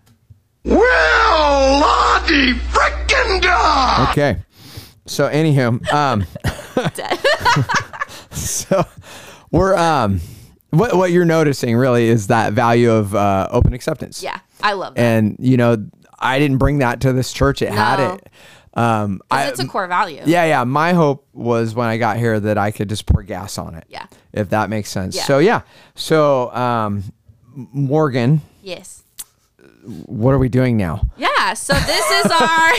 Well, 0.64 1.80
Lottie 1.80 2.54
frickin' 2.54 3.42
dog! 3.42 4.10
Okay. 4.10 4.38
So 5.06 5.30
anywho, 5.30 5.94
um, 5.94 6.26
so 8.32 8.84
we're 9.52 9.76
um, 9.76 10.20
what 10.72 10.96
what 10.96 11.12
you're 11.12 11.26
noticing 11.26 11.76
really 11.76 12.06
is 12.06 12.28
that 12.28 12.54
value 12.54 12.92
of 12.92 13.14
uh, 13.14 13.48
open 13.52 13.74
acceptance. 13.74 14.24
Yeah, 14.24 14.40
I 14.64 14.74
love 14.74 14.96
that. 14.96 15.02
And 15.02 15.36
you 15.40 15.58
know, 15.58 15.86
I 16.20 16.40
didn't 16.40 16.58
bring 16.58 16.80
that 16.80 17.02
to 17.02 17.14
this 17.14 17.32
church. 17.34 17.62
It 17.62 17.70
had 17.72 18.00
it. 18.16 18.28
Um, 18.74 19.22
I, 19.32 19.46
it's 19.48 19.60
a 19.60 19.68
core 19.68 19.88
value. 19.88 20.22
yeah, 20.26 20.44
yeah. 20.46 20.64
My 20.66 20.92
hope 20.94 21.26
was 21.34 21.74
when 21.74 21.88
I 21.88 21.98
got 21.98 22.18
here 22.18 22.38
that 22.40 22.58
I 22.58 22.72
could 22.72 22.90
just 22.90 23.06
pour 23.06 23.24
gas 23.24 23.58
on 23.58 23.74
it. 23.76 23.86
Yeah. 23.88 24.06
If 24.34 24.50
that 24.50 24.70
makes 24.70 24.90
sense. 24.90 25.16
Yeah. 25.16 25.24
So 25.24 25.40
yeah. 25.40 25.62
So 25.96 26.52
um, 26.54 27.04
Morgan, 27.54 28.42
Yes. 28.62 29.04
what 30.06 30.34
are 30.34 30.38
we 30.40 30.50
doing 30.50 30.78
now? 30.78 31.08
Yeah. 31.18 31.54
So 31.54 31.74
this 31.74 32.12
is 32.26 32.26
our. 32.32 32.72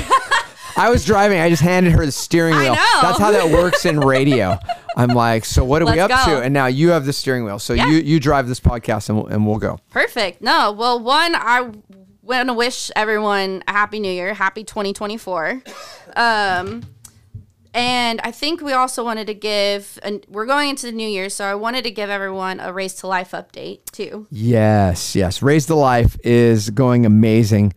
I 0.78 0.90
was 0.90 1.06
driving. 1.06 1.40
I 1.40 1.48
just 1.48 1.62
handed 1.62 1.92
her 1.94 2.04
the 2.04 2.12
steering 2.12 2.52
I 2.54 2.60
wheel. 2.64 2.74
know. 2.74 2.98
That's 3.00 3.18
how 3.18 3.30
that 3.30 3.50
works 3.50 3.86
in 3.86 3.98
radio. 3.98 4.58
I'm 4.94 5.08
like, 5.08 5.46
so 5.46 5.64
what 5.64 5.80
are 5.80 5.86
we 5.86 5.92
Let's 5.92 6.12
up 6.12 6.26
go. 6.26 6.36
to? 6.38 6.42
And 6.44 6.52
now 6.52 6.66
you 6.66 6.90
have 6.90 7.06
the 7.06 7.12
steering 7.14 7.44
wheel. 7.44 7.58
So 7.58 7.72
Yeah. 7.72 7.86
you 7.88 7.96
you 7.98 8.20
drive 8.20 8.46
this 8.48 8.60
podcast 8.60 9.08
and 9.08 9.16
we'll, 9.18 9.26
and 9.28 9.46
we'll 9.46 9.58
go. 9.58 9.78
Perfect. 9.90 10.42
No, 10.42 10.72
well, 10.72 10.98
one, 11.02 11.34
I 11.34 11.70
want 12.26 12.48
to 12.48 12.54
wish 12.54 12.90
everyone 12.96 13.62
a 13.66 13.72
happy 13.72 14.00
new 14.00 14.10
year, 14.10 14.34
happy 14.34 14.64
2024. 14.64 15.62
Um, 16.16 16.82
and 17.72 18.20
I 18.22 18.30
think 18.30 18.62
we 18.62 18.72
also 18.72 19.04
wanted 19.04 19.26
to 19.26 19.34
give, 19.34 19.98
and 20.02 20.24
we're 20.28 20.46
going 20.46 20.70
into 20.70 20.86
the 20.86 20.92
new 20.92 21.06
year, 21.06 21.28
so 21.28 21.44
I 21.44 21.54
wanted 21.54 21.84
to 21.84 21.90
give 21.90 22.08
everyone 22.08 22.58
a 22.58 22.72
Raised 22.72 23.00
to 23.00 23.06
Life 23.06 23.32
update 23.32 23.84
too. 23.92 24.26
Yes, 24.30 25.14
yes. 25.14 25.42
Raised 25.42 25.68
to 25.68 25.74
Life 25.74 26.16
is 26.24 26.70
going 26.70 27.04
amazing. 27.04 27.74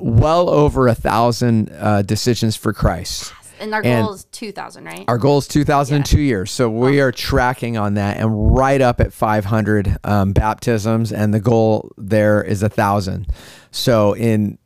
Well 0.00 0.50
over 0.50 0.88
a 0.88 0.94
thousand 0.94 1.70
uh, 1.72 2.02
decisions 2.02 2.56
for 2.56 2.72
Christ. 2.72 3.32
And 3.60 3.74
our 3.74 3.82
And- 3.84 4.04
goal 4.04 4.14
is 4.14 4.24
2,000, 4.32 4.84
right? 4.84 5.04
Our 5.08 5.18
goal 5.18 5.38
is 5.38 5.48
2002 5.48 6.20
years. 6.20 6.50
So 6.50 6.68
we 6.70 7.00
are 7.00 7.12
tracking 7.12 7.76
on 7.76 7.94
that 7.94 8.16
and 8.16 8.54
right 8.56 8.80
up 8.80 9.00
at 9.00 9.12
500 9.12 9.98
um, 10.04 10.32
baptisms. 10.32 11.12
And 11.12 11.32
the 11.34 11.40
goal 11.40 11.90
there 11.96 12.42
is 12.42 12.62
a 12.62 12.68
thousand. 12.68 13.26
So 13.70 14.12
in, 14.14 14.58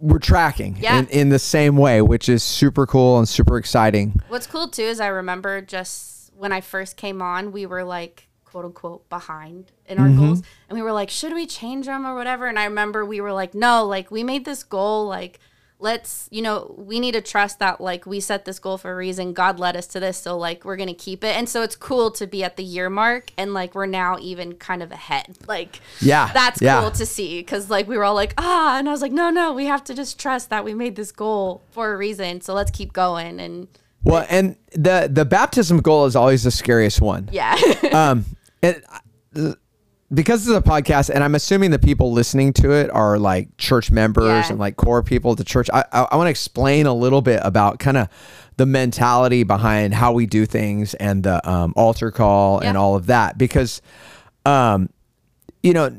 we're 0.00 0.18
tracking 0.18 0.76
Yeah. 0.80 0.98
in, 1.00 1.06
in 1.08 1.28
the 1.28 1.38
same 1.38 1.76
way, 1.76 2.00
which 2.02 2.28
is 2.28 2.42
super 2.42 2.86
cool 2.86 3.18
and 3.18 3.28
super 3.28 3.56
exciting. 3.58 4.20
What's 4.28 4.46
cool 4.46 4.68
too 4.68 4.82
is 4.82 5.00
I 5.00 5.08
remember 5.08 5.60
just 5.60 6.32
when 6.36 6.52
I 6.52 6.60
first 6.62 6.96
came 6.96 7.20
on, 7.20 7.52
we 7.52 7.66
were 7.66 7.84
like 7.84 8.26
quote 8.46 8.64
unquote 8.64 9.08
behind 9.08 9.70
in 9.86 9.98
our 9.98 10.08
goals, 10.08 10.42
and 10.68 10.76
we 10.76 10.82
were 10.82 10.90
like, 10.90 11.08
should 11.10 11.32
we 11.34 11.46
change 11.46 11.86
them 11.86 12.04
or 12.04 12.16
whatever? 12.16 12.46
And 12.48 12.58
I 12.58 12.64
remember 12.64 13.04
we 13.04 13.20
were 13.20 13.32
like, 13.32 13.54
no, 13.54 13.84
like 13.86 14.10
we 14.10 14.24
made 14.24 14.44
this 14.44 14.64
goal, 14.64 15.06
like 15.06 15.38
let's 15.80 16.28
you 16.30 16.42
know 16.42 16.74
we 16.78 17.00
need 17.00 17.12
to 17.12 17.20
trust 17.20 17.58
that 17.58 17.80
like 17.80 18.04
we 18.06 18.20
set 18.20 18.44
this 18.44 18.58
goal 18.58 18.76
for 18.78 18.92
a 18.92 18.96
reason 18.96 19.32
god 19.32 19.58
led 19.58 19.76
us 19.76 19.86
to 19.86 19.98
this 19.98 20.18
so 20.18 20.36
like 20.36 20.64
we're 20.64 20.76
gonna 20.76 20.92
keep 20.94 21.24
it 21.24 21.34
and 21.36 21.48
so 21.48 21.62
it's 21.62 21.74
cool 21.74 22.10
to 22.10 22.26
be 22.26 22.44
at 22.44 22.56
the 22.56 22.62
year 22.62 22.90
mark 22.90 23.30
and 23.38 23.54
like 23.54 23.74
we're 23.74 23.86
now 23.86 24.16
even 24.20 24.52
kind 24.54 24.82
of 24.82 24.92
ahead 24.92 25.36
like 25.48 25.80
Yeah, 26.00 26.30
that's 26.32 26.60
yeah. 26.60 26.80
cool 26.80 26.90
to 26.92 27.06
see 27.06 27.40
because 27.40 27.70
like 27.70 27.88
we 27.88 27.96
were 27.96 28.04
all 28.04 28.14
like 28.14 28.34
ah 28.38 28.78
and 28.78 28.88
i 28.88 28.92
was 28.92 29.00
like 29.02 29.12
no 29.12 29.30
no 29.30 29.52
we 29.52 29.64
have 29.66 29.82
to 29.84 29.94
just 29.94 30.20
trust 30.20 30.50
that 30.50 30.64
we 30.64 30.74
made 30.74 30.96
this 30.96 31.12
goal 31.12 31.62
for 31.70 31.92
a 31.92 31.96
reason 31.96 32.40
so 32.40 32.52
let's 32.54 32.70
keep 32.70 32.92
going 32.92 33.40
and 33.40 33.66
Well, 34.04 34.26
and 34.30 34.56
the 34.72 35.08
the 35.12 35.24
baptism 35.24 35.80
goal 35.80 36.06
is 36.06 36.16
always 36.16 36.42
the 36.44 36.50
scariest 36.50 37.00
one. 37.02 37.28
Yeah. 37.32 37.56
Um, 37.92 38.24
and 38.62 38.82
because 40.12 40.46
it's 40.48 40.56
a 40.56 40.60
podcast, 40.68 41.10
and 41.10 41.22
I'm 41.22 41.34
assuming 41.34 41.70
the 41.70 41.78
people 41.78 42.12
listening 42.12 42.52
to 42.54 42.72
it 42.72 42.90
are 42.90 43.18
like 43.18 43.56
church 43.56 43.90
members 43.90 44.24
Yeah. 44.46 44.48
and 44.50 44.58
like 44.58 44.76
core 44.76 45.02
people 45.02 45.32
at 45.32 45.38
the 45.38 45.44
church. 45.44 45.68
I 45.72 45.84
I, 45.92 46.02
I 46.12 46.16
want 46.16 46.26
to 46.26 46.30
explain 46.30 46.86
a 46.86 46.94
little 46.94 47.22
bit 47.22 47.40
about 47.44 47.78
kind 47.78 47.96
of 47.96 48.08
the 48.56 48.66
mentality 48.66 49.42
behind 49.42 49.94
how 49.94 50.12
we 50.12 50.26
do 50.26 50.44
things 50.46 50.94
and 50.94 51.22
the 51.22 51.48
um, 51.50 51.72
altar 51.76 52.10
call 52.10 52.58
and 52.58 52.76
all 52.76 52.94
of 52.96 53.06
that 53.06 53.38
because, 53.38 53.80
um, 54.44 54.90
you 55.62 55.72
know, 55.72 55.98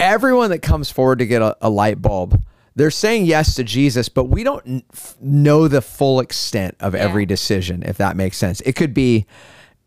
everyone 0.00 0.50
that 0.50 0.60
comes 0.62 0.90
forward 0.90 1.18
to 1.18 1.26
get 1.26 1.42
a, 1.42 1.56
a 1.60 1.68
light 1.70 2.00
bulb 2.02 2.42
they're 2.76 2.90
saying 2.90 3.24
yes 3.24 3.54
to 3.54 3.62
jesus 3.62 4.08
but 4.08 4.24
we 4.24 4.42
don't 4.42 4.84
know 5.20 5.68
the 5.68 5.80
full 5.80 6.18
extent 6.18 6.74
of 6.80 6.92
every 6.96 7.24
decision 7.24 7.80
if 7.84 7.96
that 7.98 8.16
makes 8.16 8.36
sense 8.36 8.60
it 8.62 8.72
could 8.74 8.92
be 8.92 9.24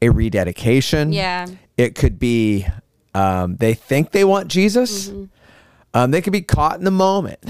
a 0.01 0.07
rededication 0.09 1.11
Yeah. 1.11 1.47
it 1.75 1.93
could 1.95 2.17
be 2.17 2.65
um, 3.17 3.55
they 3.57 3.73
think 3.73 4.11
they 4.11 4.23
want 4.23 4.47
jesus. 4.47 5.09
Mm-hmm. 5.09 5.25
um, 5.93 6.11
they 6.11 6.21
could 6.21 6.33
be 6.33 6.41
caught 6.41 6.77
in 6.77 6.85
the 6.85 6.91
moment. 6.91 7.39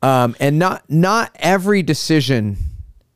Um, 0.00 0.36
and 0.38 0.60
not 0.60 0.88
not 0.88 1.32
every 1.40 1.82
decision 1.82 2.56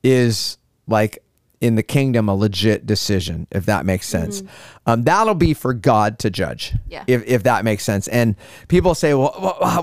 is 0.02 0.58
like 0.88 1.22
in 1.62 1.76
the 1.76 1.82
kingdom 1.82 2.28
a 2.28 2.34
legit 2.34 2.84
decision 2.86 3.46
if 3.50 3.64
that 3.66 3.86
makes 3.86 4.08
sense. 4.08 4.42
Um, 4.86 5.04
that'll 5.04 5.34
be 5.36 5.54
for 5.54 5.72
god 5.72 6.18
to 6.18 6.30
judge 6.30 6.72
Mm-hmm. 6.72 6.90
Yeah. 6.90 7.04
if, 7.06 7.24
if 7.26 7.42
that 7.44 7.64
makes 7.64 7.84
sense. 7.84 8.08
And 8.08 8.34
people 8.68 8.94
say 8.94 9.14
well 9.14 9.32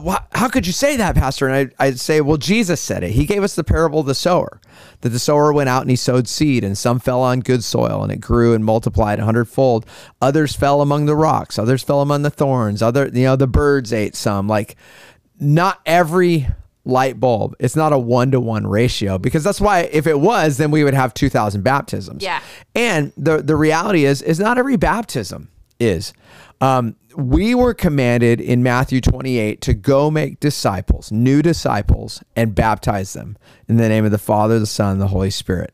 wh- 0.05 0.37
how 0.37 0.49
could 0.49 0.67
you 0.67 0.73
say 0.73 0.97
that 0.97 1.15
pastor? 1.15 1.47
And 1.47 1.71
I, 1.79 1.85
i'd 1.85 1.99
say 1.99 2.21
well 2.21 2.37
jesus 2.37 2.81
said 2.81 3.03
it. 3.03 3.11
He 3.11 3.25
gave 3.25 3.43
us 3.43 3.55
the 3.55 3.63
parable 3.63 4.01
of 4.01 4.05
the 4.05 4.13
sower 4.15 4.59
that 5.01 5.09
the 5.09 5.19
sower 5.19 5.53
went 5.53 5.69
out 5.69 5.81
and 5.81 5.89
he 5.89 5.95
sowed 5.95 6.27
seed 6.27 6.63
and 6.63 6.77
some 6.77 6.99
fell 6.99 7.21
on 7.21 7.39
good 7.39 7.63
soil 7.63 8.03
and 8.03 8.11
it 8.11 8.19
grew 8.19 8.53
and 8.53 8.63
multiplied 8.65 9.19
a 9.19 9.23
hundredfold. 9.25 9.85
Others 10.21 10.55
fell 10.55 10.81
among 10.81 11.05
the 11.05 11.15
rocks. 11.15 11.57
Others 11.57 11.83
fell 11.83 12.01
among 12.01 12.21
the 12.23 12.29
thorns. 12.29 12.81
Other 12.81 13.07
you 13.07 13.23
know 13.23 13.35
the 13.37 13.47
birds 13.47 13.93
ate 13.93 14.15
some. 14.15 14.47
Like 14.47 14.75
not 15.39 15.79
every 15.85 16.47
light 16.89 17.19
bulb 17.19 17.55
it's 17.59 17.75
not 17.75 17.93
a 17.93 17.97
one-to-one 17.97 18.65
ratio 18.67 19.17
because 19.17 19.43
that's 19.43 19.61
why 19.61 19.81
if 19.91 20.07
it 20.07 20.19
was 20.19 20.57
then 20.57 20.71
we 20.71 20.83
would 20.83 20.93
have 20.93 21.13
2000 21.13 21.61
baptisms 21.63 22.23
Yeah. 22.23 22.41
and 22.75 23.13
the 23.15 23.37
the 23.41 23.55
reality 23.55 24.05
is 24.05 24.21
is 24.21 24.39
not 24.39 24.57
every 24.57 24.75
baptism 24.77 25.49
is 25.79 26.11
um, 26.61 26.95
we 27.15 27.55
were 27.55 27.73
commanded 27.73 28.41
in 28.41 28.61
Matthew 28.63 28.99
28 28.99 29.61
to 29.61 29.73
go 29.73 30.11
make 30.11 30.41
disciples, 30.41 31.09
new 31.09 31.41
disciples, 31.41 32.21
and 32.35 32.53
baptize 32.53 33.13
them 33.13 33.37
in 33.69 33.77
the 33.77 33.87
name 33.87 34.03
of 34.03 34.11
the 34.11 34.17
Father, 34.17 34.59
the 34.59 34.65
Son, 34.65 34.91
and 34.91 35.01
the 35.01 35.07
Holy 35.07 35.29
Spirit. 35.29 35.73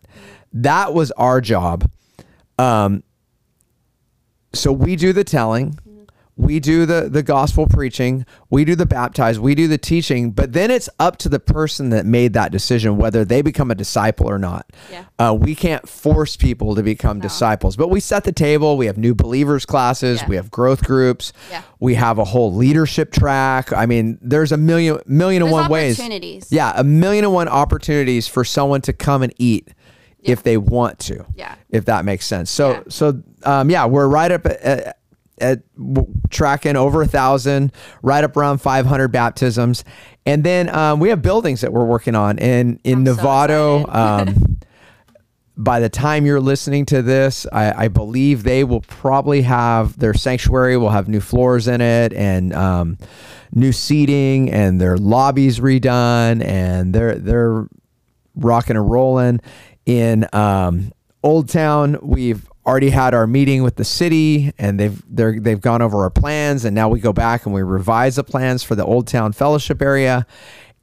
That 0.53 0.93
was 0.93 1.09
our 1.13 1.41
job. 1.41 1.89
Um, 2.59 3.01
so 4.53 4.71
we 4.71 4.95
do 4.95 5.11
the 5.11 5.23
telling, 5.23 5.79
we 6.37 6.59
do 6.59 6.85
the 6.85 7.07
the 7.09 7.23
gospel 7.23 7.65
preaching, 7.65 8.25
we 8.49 8.65
do 8.65 8.75
the 8.75 8.85
baptize, 8.85 9.39
we 9.39 9.55
do 9.55 9.67
the 9.69 9.77
teaching, 9.77 10.31
but 10.31 10.51
then 10.53 10.69
it's 10.69 10.89
up 10.99 11.15
to 11.17 11.29
the 11.29 11.39
person 11.39 11.89
that 11.91 12.05
made 12.05 12.33
that 12.33 12.51
decision 12.51 12.97
whether 12.97 13.23
they 13.23 13.41
become 13.41 13.71
a 13.71 13.75
disciple 13.75 14.29
or 14.29 14.37
not. 14.37 14.69
Yeah. 14.91 15.05
Uh, 15.17 15.33
we 15.39 15.55
can't 15.55 15.87
force 15.87 16.35
people 16.35 16.75
to 16.75 16.83
become 16.83 17.19
disciples, 17.21 17.77
but 17.77 17.89
we 17.89 17.99
set 18.01 18.25
the 18.25 18.33
table. 18.33 18.75
We 18.75 18.87
have 18.87 18.97
new 18.97 19.15
believers 19.15 19.65
classes, 19.65 20.21
Yeah. 20.21 20.27
we 20.27 20.35
have 20.35 20.51
growth 20.51 20.83
groups, 20.83 21.31
Yeah. 21.49 21.61
we 21.79 21.95
have 21.95 22.17
a 22.19 22.25
whole 22.25 22.53
leadership 22.53 23.11
track. 23.13 23.71
I 23.71 23.85
mean, 23.85 24.17
there's 24.21 24.51
a 24.51 24.57
million 24.57 24.99
million 25.05 25.41
and 25.41 25.51
There's 25.53 25.61
one 25.63 25.71
ways. 25.71 26.51
Yeah, 26.51 26.73
a 26.75 26.83
million 26.83 27.23
and 27.23 27.33
one 27.33 27.47
opportunities 27.47 28.27
for 28.27 28.43
someone 28.43 28.81
to 28.81 28.93
come 28.93 29.23
and 29.23 29.33
eat 29.37 29.69
if 30.21 30.43
they 30.43 30.57
want 30.57 30.99
to. 30.99 31.25
Yeah. 31.35 31.55
If 31.69 31.85
that 31.85 32.03
makes 32.03 32.25
sense. 32.25 32.49
So 32.51 32.71
Yeah. 32.71 32.79
so 32.89 33.21
um, 33.43 33.69
yeah, 33.69 33.85
we're 33.85 34.07
right 34.07 34.31
up 34.31 34.45
at, 34.47 34.59
at, 34.61 34.97
at 35.39 35.61
tracking 36.29 36.75
over 36.75 37.01
a 37.01 37.07
thousand, 37.07 37.71
right 38.01 38.23
up 38.23 38.37
around 38.37 38.59
500 38.59 39.09
baptisms, 39.09 39.83
and 40.25 40.43
then 40.43 40.73
um, 40.73 40.99
we 40.99 41.09
have 41.09 41.21
buildings 41.21 41.61
that 41.61 41.73
we're 41.73 41.85
working 41.85 42.15
on 42.15 42.37
in 42.37 42.79
in 42.83 43.07
I'm 43.07 43.15
so 43.15 43.21
Novato. 43.21 43.81
excited. 43.83 44.29
um, 44.37 44.59
by 45.57 45.79
the 45.79 45.89
time 45.89 46.25
you're 46.25 46.41
listening 46.41 46.85
to 46.87 47.01
this, 47.01 47.47
I, 47.51 47.85
I 47.85 47.87
believe 47.87 48.43
they 48.43 48.63
will 48.63 48.81
probably 48.81 49.43
have 49.43 49.97
their 49.97 50.13
sanctuary 50.13 50.75
will 50.77 50.89
have 50.89 51.07
new 51.07 51.21
floors 51.21 51.67
in 51.67 51.79
it 51.79 52.11
and 52.13 52.53
um, 52.53 52.97
new 53.53 53.71
seating 53.71 54.51
and 54.51 54.81
their 54.81 54.97
lobbies 54.97 55.59
redone 55.59 56.43
and 56.43 56.93
they're 56.93 57.15
they're 57.15 57.67
rocking 58.35 58.75
and 58.75 58.89
rolling 58.89 59.39
in 59.85 60.27
um, 60.33 60.91
Old 61.23 61.47
Town. 61.49 61.97
We've 62.01 62.49
already 62.65 62.89
had 62.89 63.13
our 63.13 63.27
meeting 63.27 63.63
with 63.63 63.75
the 63.75 63.85
city, 63.85 64.53
and 64.57 64.79
they've 64.79 65.03
they're, 65.07 65.39
they've 65.39 65.61
gone 65.61 65.81
over 65.81 65.99
our 65.99 66.09
plans, 66.09 66.65
and 66.65 66.75
now 66.75 66.89
we 66.89 66.99
go 66.99 67.13
back 67.13 67.45
and 67.45 67.53
we 67.53 67.61
revise 67.61 68.15
the 68.15 68.23
plans 68.23 68.63
for 68.63 68.75
the 68.75 68.85
Old 68.85 69.07
Town 69.07 69.33
Fellowship 69.33 69.81
area. 69.81 70.25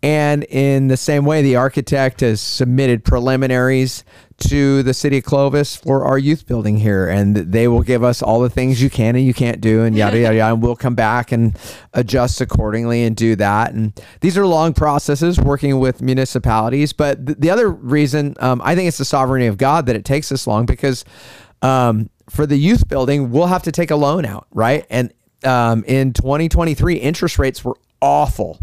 And 0.04 0.42
in 0.44 0.88
the 0.88 0.96
same 0.96 1.24
way, 1.24 1.42
the 1.42 1.54
architect 1.54 2.22
has 2.22 2.40
submitted 2.40 3.04
preliminaries 3.04 4.02
to 4.38 4.82
the 4.82 4.92
city 4.92 5.18
of 5.18 5.24
Clovis 5.24 5.76
for 5.76 6.04
our 6.04 6.18
youth 6.18 6.44
building 6.46 6.78
here, 6.78 7.08
and 7.08 7.36
they 7.36 7.68
will 7.68 7.82
give 7.82 8.02
us 8.02 8.20
all 8.20 8.40
the 8.40 8.50
things 8.50 8.82
you 8.82 8.90
can 8.90 9.14
and 9.14 9.24
you 9.24 9.32
can't 9.32 9.60
do, 9.60 9.82
and 9.82 9.96
yada 9.96 10.18
yada 10.18 10.36
yada. 10.36 10.54
And 10.54 10.62
we'll 10.62 10.74
come 10.74 10.96
back 10.96 11.30
and 11.30 11.56
adjust 11.92 12.40
accordingly 12.40 13.04
and 13.04 13.14
do 13.14 13.36
that. 13.36 13.74
And 13.74 13.92
these 14.20 14.36
are 14.36 14.44
long 14.44 14.72
processes 14.72 15.38
working 15.38 15.78
with 15.78 16.02
municipalities. 16.02 16.92
But 16.92 17.24
th- 17.24 17.38
the 17.38 17.50
other 17.50 17.70
reason, 17.70 18.34
um, 18.40 18.60
I 18.64 18.74
think 18.74 18.88
it's 18.88 18.98
the 18.98 19.04
sovereignty 19.04 19.46
of 19.46 19.56
God 19.56 19.86
that 19.86 19.94
it 19.94 20.04
takes 20.04 20.30
this 20.30 20.48
long 20.48 20.66
because 20.66 21.04
um, 21.62 22.10
for 22.28 22.46
the 22.46 22.56
youth 22.56 22.88
building, 22.88 23.30
we'll 23.30 23.46
have 23.46 23.62
to 23.64 23.72
take 23.72 23.90
a 23.90 23.96
loan 23.96 24.24
out, 24.24 24.46
right? 24.52 24.86
And 24.90 25.12
um, 25.44 25.84
in 25.84 26.12
2023, 26.12 26.96
interest 26.96 27.38
rates 27.38 27.64
were 27.64 27.76
awful. 28.00 28.58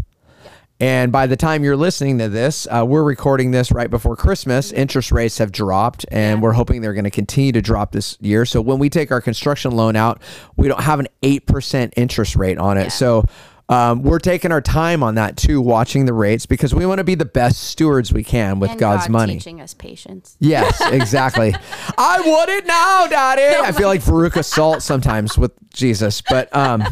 And 0.80 1.12
by 1.12 1.26
the 1.26 1.36
time 1.36 1.62
you're 1.62 1.76
listening 1.76 2.18
to 2.18 2.30
this, 2.30 2.66
uh, 2.70 2.86
we're 2.88 3.02
recording 3.02 3.50
this 3.50 3.70
right 3.70 3.90
before 3.90 4.16
Christmas. 4.16 4.72
Interest 4.72 5.12
rates 5.12 5.36
have 5.36 5.52
dropped, 5.52 6.06
and 6.10 6.40
we're 6.40 6.52
hoping 6.52 6.80
they're 6.80 6.94
going 6.94 7.04
to 7.04 7.10
continue 7.10 7.52
to 7.52 7.60
drop 7.60 7.92
this 7.92 8.16
year. 8.22 8.46
So 8.46 8.62
when 8.62 8.78
we 8.78 8.88
take 8.88 9.12
our 9.12 9.20
construction 9.20 9.72
loan 9.72 9.94
out, 9.94 10.22
we 10.56 10.68
don't 10.68 10.80
have 10.80 10.98
an 10.98 11.08
8% 11.22 11.92
interest 11.96 12.34
rate 12.34 12.56
on 12.56 12.78
it. 12.78 12.92
So 12.92 13.24
um, 13.70 14.02
we're 14.02 14.18
taking 14.18 14.50
our 14.52 14.60
time 14.60 15.02
on 15.02 15.14
that 15.14 15.36
too, 15.36 15.60
watching 15.62 16.04
the 16.04 16.12
rates 16.12 16.44
because 16.44 16.74
we 16.74 16.84
want 16.84 16.98
to 16.98 17.04
be 17.04 17.14
the 17.14 17.24
best 17.24 17.62
stewards 17.62 18.12
we 18.12 18.22
can 18.24 18.58
with 18.60 18.72
And 18.72 18.80
God's 18.80 19.04
God 19.06 19.12
money. 19.12 19.34
teaching 19.34 19.60
us 19.60 19.72
patience. 19.74 20.36
Yes, 20.40 20.78
exactly. 20.92 21.54
I 21.96 22.20
want 22.20 22.50
it 22.50 22.66
now, 22.66 23.06
Daddy. 23.06 23.56
I 23.56 23.70
feel 23.72 23.86
like 23.88 24.00
Veruca 24.02 24.44
Salt 24.44 24.82
sometimes 24.82 25.38
with 25.38 25.52
Jesus, 25.72 26.20
but 26.20 26.54
um, 26.54 26.82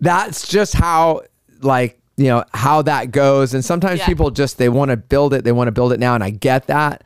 that's 0.00 0.48
just 0.48 0.74
how 0.74 1.22
like 1.62 2.00
you 2.16 2.26
know 2.26 2.44
how 2.52 2.82
that 2.82 3.10
goes. 3.12 3.54
And 3.54 3.64
sometimes 3.64 4.00
Yeah. 4.00 4.06
people 4.06 4.30
just 4.30 4.58
they 4.58 4.68
want 4.68 4.90
to 4.90 4.96
build 4.96 5.34
it, 5.34 5.44
they 5.44 5.52
want 5.52 5.68
to 5.68 5.72
build 5.72 5.92
it 5.92 6.00
now, 6.00 6.14
and 6.14 6.24
I 6.24 6.30
get 6.30 6.66
that. 6.66 7.04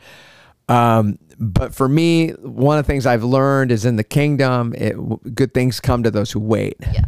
Um, 0.68 1.18
but 1.38 1.74
for 1.74 1.88
me, 1.88 2.30
one 2.30 2.78
of 2.78 2.86
the 2.86 2.92
things 2.92 3.06
I've 3.06 3.24
learned 3.24 3.72
is 3.72 3.84
in 3.84 3.96
the 3.96 4.04
kingdom, 4.04 4.74
it, 4.76 4.94
good 5.34 5.52
things 5.54 5.80
come 5.80 6.02
to 6.02 6.10
those 6.10 6.30
who 6.30 6.40
wait. 6.40 6.76
Yeah. 6.92 7.06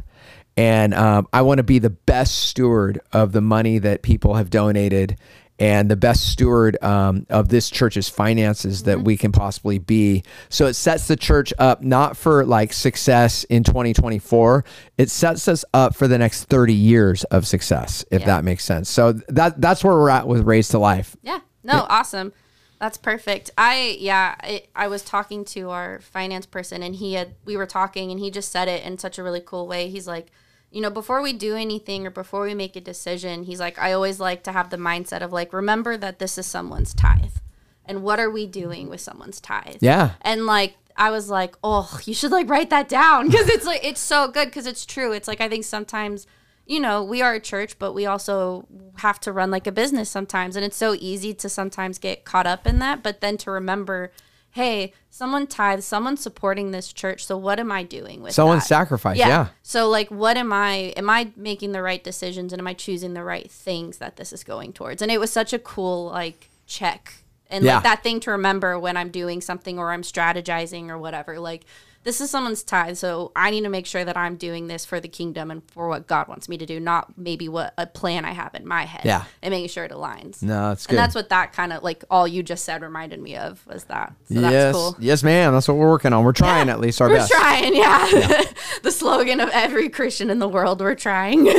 And 0.56 0.92
um, 0.94 1.28
I 1.32 1.42
want 1.42 1.58
to 1.58 1.62
be 1.64 1.78
the 1.78 1.90
best 1.90 2.34
steward 2.40 3.00
of 3.12 3.32
the 3.32 3.40
money 3.40 3.78
that 3.78 4.02
people 4.02 4.34
have 4.34 4.50
donated 4.50 5.16
and 5.58 5.90
the 5.90 5.96
best 5.96 6.28
steward 6.28 6.82
um, 6.82 7.24
of 7.30 7.48
this 7.48 7.70
church's 7.70 8.08
finances 8.08 8.82
that 8.82 9.02
we 9.02 9.16
can 9.16 9.32
possibly 9.32 9.78
be. 9.78 10.24
So 10.48 10.66
it 10.66 10.74
sets 10.74 11.06
the 11.08 11.16
church 11.16 11.52
up 11.58 11.82
not 11.82 12.16
for 12.16 12.44
like 12.44 12.72
success 12.72 13.44
in 13.44 13.62
2024, 13.62 14.64
it 14.98 15.10
sets 15.10 15.46
us 15.48 15.64
up 15.72 15.94
for 15.94 16.08
the 16.08 16.18
next 16.18 16.44
30 16.44 16.74
years 16.74 17.24
of 17.24 17.46
success, 17.46 18.04
if 18.10 18.22
Yeah. 18.22 18.26
that 18.26 18.44
makes 18.44 18.64
sense. 18.64 18.90
So 18.90 19.12
that 19.28 19.60
that's 19.60 19.84
where 19.84 19.94
we're 19.94 20.08
at 20.10 20.26
with 20.26 20.42
Raised 20.42 20.72
to 20.72 20.78
Life. 20.78 21.16
Yeah. 21.22 21.40
No, 21.62 21.86
awesome. 21.88 22.32
That's 22.80 22.98
perfect. 22.98 23.50
I 23.56 23.96
yeah, 24.00 24.34
I, 24.40 24.64
I 24.74 24.88
was 24.88 25.02
talking 25.02 25.44
to 25.46 25.70
our 25.70 26.00
finance 26.00 26.46
person 26.46 26.82
and 26.82 26.96
he 26.96 27.12
had 27.12 27.36
we 27.44 27.56
were 27.56 27.66
talking 27.66 28.10
and 28.10 28.18
he 28.18 28.30
just 28.32 28.50
said 28.50 28.66
it 28.66 28.84
in 28.84 28.98
such 28.98 29.16
a 29.18 29.22
really 29.22 29.40
cool 29.40 29.68
way. 29.68 29.88
He's 29.88 30.08
like, 30.08 30.32
you 30.72 30.80
know, 30.80 30.90
before 30.90 31.22
we 31.22 31.32
do 31.32 31.54
anything 31.54 32.06
or 32.06 32.10
before 32.10 32.42
we 32.42 32.54
make 32.54 32.76
a 32.76 32.80
decision, 32.80 33.44
he's 33.44 33.60
like, 33.60 33.78
I 33.78 33.92
always 33.92 34.18
like 34.18 34.42
to 34.44 34.52
have 34.52 34.70
the 34.70 34.78
mindset 34.78 35.20
of 35.20 35.32
like, 35.32 35.52
remember 35.52 35.96
that 35.98 36.18
this 36.18 36.38
is 36.38 36.46
someone's 36.46 36.94
tithe. 36.94 37.36
And 37.84 38.02
what 38.02 38.18
are 38.18 38.30
we 38.30 38.46
doing 38.46 38.88
with 38.88 39.00
someone's 39.00 39.40
tithe? 39.40 39.78
Yeah. 39.80 40.12
And 40.22 40.46
like 40.46 40.76
I 40.96 41.10
was 41.10 41.28
like, 41.28 41.56
"Oh, 41.62 41.98
you 42.04 42.14
should 42.14 42.30
like 42.30 42.48
write 42.48 42.70
that 42.70 42.88
down 42.88 43.26
because 43.30 43.48
it's 43.48 43.66
like 43.66 43.84
it's 43.84 44.00
so 44.00 44.28
good 44.28 44.46
because 44.46 44.66
it's 44.66 44.86
true. 44.86 45.12
It's 45.12 45.28
like 45.28 45.40
I 45.40 45.48
think 45.48 45.64
sometimes, 45.64 46.26
you 46.66 46.80
know, 46.80 47.02
we 47.02 47.22
are 47.22 47.34
a 47.34 47.40
church, 47.40 47.78
but 47.78 47.92
we 47.92 48.06
also 48.06 48.66
have 48.96 49.20
to 49.20 49.32
run 49.32 49.50
like 49.50 49.66
a 49.66 49.72
business 49.72 50.10
sometimes, 50.10 50.56
and 50.56 50.64
it's 50.64 50.76
so 50.76 50.94
easy 50.98 51.34
to 51.34 51.48
sometimes 51.48 51.98
get 51.98 52.24
caught 52.24 52.46
up 52.46 52.66
in 52.66 52.78
that. 52.78 53.02
But 53.02 53.20
then 53.20 53.36
to 53.38 53.50
remember, 53.50 54.12
hey, 54.52 54.92
someone 55.10 55.46
tithes, 55.46 55.84
someone's 55.86 56.20
supporting 56.20 56.70
this 56.70 56.92
church. 56.92 57.24
So 57.26 57.36
what 57.36 57.58
am 57.58 57.72
I 57.72 57.82
doing 57.82 58.22
with 58.22 58.34
Someone 58.34 58.58
that? 58.58 58.64
sacrificed. 58.66 59.18
Yeah. 59.18 59.48
So 59.62 59.88
like, 59.88 60.10
what 60.10 60.36
am 60.36 60.52
I? 60.52 60.92
Am 60.96 61.08
I 61.10 61.30
making 61.36 61.72
the 61.72 61.82
right 61.82 62.02
decisions, 62.04 62.52
and 62.52 62.60
am 62.60 62.66
I 62.66 62.74
choosing 62.74 63.14
the 63.14 63.24
right 63.24 63.50
things 63.50 63.98
that 63.98 64.16
this 64.16 64.32
is 64.32 64.44
going 64.44 64.72
towards? 64.72 65.02
And 65.02 65.10
it 65.10 65.18
was 65.18 65.32
such 65.32 65.52
a 65.52 65.58
cool 65.58 66.06
like 66.06 66.48
check 66.66 67.14
and 67.48 67.64
Yeah. 67.64 67.74
like 67.74 67.82
that 67.84 68.02
thing 68.02 68.20
to 68.20 68.30
remember 68.30 68.78
when 68.78 68.96
I'm 68.96 69.10
doing 69.10 69.40
something 69.40 69.78
or 69.78 69.90
I'm 69.92 70.02
strategizing 70.02 70.88
or 70.88 70.98
whatever. 70.98 71.38
Like 71.40 71.64
this 72.04 72.20
is 72.20 72.30
someone's 72.30 72.62
tithe, 72.62 72.96
so 72.96 73.32
I 73.36 73.50
need 73.50 73.62
to 73.62 73.68
make 73.68 73.86
sure 73.86 74.04
that 74.04 74.16
I'm 74.16 74.36
doing 74.36 74.66
this 74.66 74.84
for 74.84 75.00
the 75.00 75.08
kingdom 75.08 75.50
and 75.50 75.62
for 75.70 75.88
what 75.88 76.06
God 76.06 76.28
wants 76.28 76.48
me 76.48 76.58
to 76.58 76.66
do, 76.66 76.80
not 76.80 77.16
maybe 77.16 77.48
what 77.48 77.74
a 77.78 77.86
plan 77.86 78.24
I 78.24 78.32
have 78.32 78.54
in 78.54 78.66
my 78.66 78.84
head. 78.84 79.02
Yeah. 79.04 79.24
and 79.42 79.52
making 79.52 79.68
sure 79.68 79.84
it 79.84 79.92
aligns. 79.92 80.42
No, 80.42 80.70
that's 80.70 80.86
good. 80.86 80.94
And 80.94 80.98
that's 80.98 81.14
what 81.14 81.28
that 81.28 81.52
kind 81.52 81.72
of 81.72 81.82
like 81.82 82.04
all 82.10 82.26
you 82.26 82.42
just 82.42 82.64
said 82.64 82.82
reminded 82.82 83.20
me 83.20 83.36
of 83.36 83.64
was 83.66 83.84
that. 83.84 84.14
So 84.28 84.40
that's 84.40 84.52
yes, 84.52 84.74
cool. 84.74 84.96
yes, 84.98 85.22
ma'am. 85.22 85.52
That's 85.52 85.68
what 85.68 85.76
we're 85.76 85.90
working 85.90 86.12
on. 86.12 86.24
We're 86.24 86.32
trying 86.32 86.68
at 86.68 86.80
least 86.80 87.00
our 87.00 87.08
best. 87.08 87.32
We're 87.32 87.38
trying, 87.38 87.74
yeah. 87.76 88.42
the 88.82 88.90
slogan 88.90 89.40
of 89.40 89.48
every 89.50 89.88
Christian 89.88 90.30
in 90.30 90.38
the 90.38 90.48
world, 90.48 90.80
we're 90.80 90.94
trying. 90.94 91.44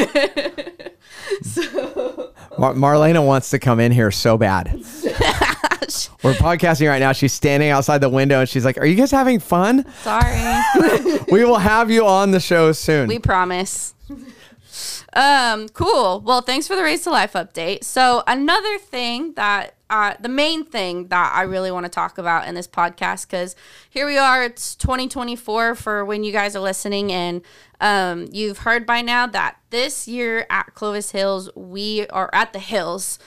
Mar- 2.58 2.74
Marlena 2.74 3.26
wants 3.26 3.50
to 3.52 3.60
come 3.60 3.80
in 3.80 3.92
here 3.92 4.12
so 4.12 4.38
bad. 4.38 4.68
We're 6.24 6.34
podcasting 6.34 6.88
right 6.88 7.00
now. 7.00 7.12
She's 7.12 7.34
standing 7.34 7.70
outside 7.70 8.00
the 8.00 8.10
window 8.10 8.40
and 8.40 8.50
she's 8.50 8.66
like, 8.66 8.78
"Are 8.78 8.86
you 8.86 8.96
guys 8.96 9.12
having 9.12 9.40
fun? 9.40 9.86
Sorry. 10.02 10.40
We 11.32 11.44
will 11.46 11.58
have 11.58 11.90
you 11.90 12.06
on 12.06 12.32
the 12.32 12.40
show 12.40 12.72
soon." 12.72 13.08
we 13.08 13.20
promise. 13.20 13.94
Um, 15.14 15.70
cool. 15.70 16.22
Well, 16.22 16.42
thanks 16.42 16.68
for 16.68 16.76
the 16.76 16.84
Raised 16.84 17.04
to 17.04 17.12
Life 17.12 17.34
update. 17.34 17.84
So, 17.84 18.24
another 18.26 18.78
thing 18.80 19.34
that 19.34 19.76
uh, 19.90 20.16
the 20.20 20.30
main 20.30 20.66
thing 20.66 21.08
that 21.10 21.32
I 21.36 21.44
really 21.44 21.70
want 21.70 21.86
to 21.86 21.90
talk 21.90 22.18
about 22.18 22.48
in 22.48 22.56
this 22.56 22.68
podcast, 22.68 23.28
because 23.28 23.56
here 23.90 24.08
we 24.08 24.18
are, 24.18 24.44
it's 24.44 24.74
2024 24.76 25.76
for 25.76 26.04
when 26.04 26.24
you 26.24 26.32
guys 26.32 26.56
are 26.56 26.62
listening, 26.62 27.12
and 27.12 27.44
um, 27.80 28.28
you've 28.32 28.60
heard 28.60 28.88
by 28.88 29.02
now 29.02 29.28
that 29.28 29.58
this 29.70 30.08
year 30.08 30.48
at 30.50 30.74
Clovis 30.74 31.12
Hills, 31.12 31.50
we 31.56 32.08
are 32.08 32.32
at 32.34 32.54
the 32.54 32.60
Hills, 32.60 33.20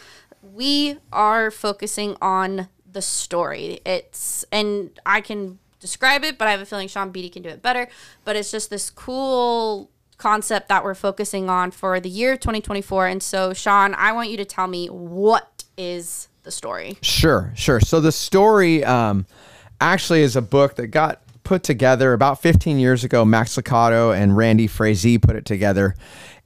we 0.53 0.99
are 1.13 1.51
focusing 1.51 2.17
on 2.21 2.69
the 2.91 3.03
story. 3.03 3.81
It's, 3.85 4.45
and 4.53 4.99
I 5.05 5.21
can 5.21 5.59
describe 5.81 6.25
it, 6.25 6.39
but 6.39 6.49
I 6.49 6.51
have 6.51 6.61
a 6.61 6.67
feeling 6.67 6.89
Sean 6.89 7.11
Beatty 7.11 7.29
can 7.29 7.43
do 7.43 7.49
it 7.49 7.63
better. 7.63 7.89
But 8.25 8.37
it's 8.37 8.51
just 8.51 8.71
this 8.71 8.91
cool 8.91 9.91
concept 10.19 10.69
that 10.69 10.83
we're 10.83 10.95
focusing 10.95 11.51
on 11.51 11.71
for 11.71 12.01
the 12.01 12.09
year 12.09 12.37
2024. 12.37 13.07
And 13.07 13.23
so, 13.23 13.53
Sean, 13.53 13.95
I 13.95 14.13
want 14.13 14.31
you 14.31 14.37
to 14.39 14.45
tell 14.45 14.67
me 14.67 14.89
what 14.89 15.65
is 15.77 16.29
the 16.43 16.51
story. 16.51 16.97
Sure, 17.03 17.53
sure. 17.55 17.81
So 17.81 18.01
the 18.01 18.13
story 18.13 18.85
um, 18.85 19.27
actually 19.81 20.23
is 20.23 20.37
a 20.37 20.43
book 20.43 20.77
that 20.77 20.89
got 20.89 21.23
put 21.45 21.63
together 21.63 22.13
about 22.13 22.43
15 22.43 22.79
years 22.79 23.05
ago. 23.05 23.25
Max 23.25 23.57
Lucado 23.57 24.17
and 24.17 24.37
Randy 24.37 24.67
Frazee 24.67 25.19
put 25.19 25.37
it 25.37 25.45
together. 25.45 25.95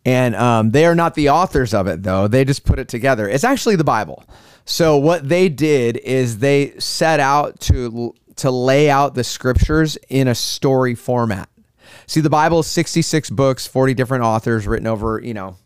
And 0.04 0.34
um, 0.34 0.70
they 0.70 0.86
are 0.86 0.94
not 0.94 1.14
the 1.14 1.30
authors 1.30 1.74
of 1.74 1.86
it, 1.86 2.02
though. 2.02 2.26
They 2.26 2.44
just 2.44 2.64
put 2.64 2.78
it 2.78 2.88
together. 2.88 3.28
It's 3.28 3.44
actually 3.44 3.76
the 3.76 3.84
Bible. 3.84 4.24
So 4.64 4.96
what 4.96 5.28
they 5.28 5.48
did 5.48 5.96
is 5.98 6.38
they 6.38 6.78
set 6.78 7.20
out 7.20 7.60
to 7.60 8.14
to 8.36 8.50
lay 8.50 8.88
out 8.88 9.14
the 9.14 9.24
scriptures 9.24 9.98
in 10.08 10.26
a 10.26 10.34
story 10.34 10.94
format. 10.94 11.50
See, 12.06 12.20
the 12.20 12.30
Bible 12.30 12.60
is 12.60 12.66
66 12.68 13.28
books, 13.30 13.66
40 13.66 13.92
different 13.92 14.24
authors 14.24 14.66
written 14.66 14.86
over, 14.86 15.20
you 15.22 15.34
know, 15.34 15.56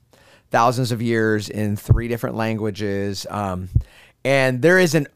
thousands 0.50 0.90
of 0.90 1.00
years 1.00 1.48
in 1.48 1.76
three 1.76 2.08
different 2.08 2.34
languages. 2.36 3.26
Um, 3.30 3.68
and 4.24 4.60
there 4.60 4.78
is 4.78 4.94
an 4.94 5.06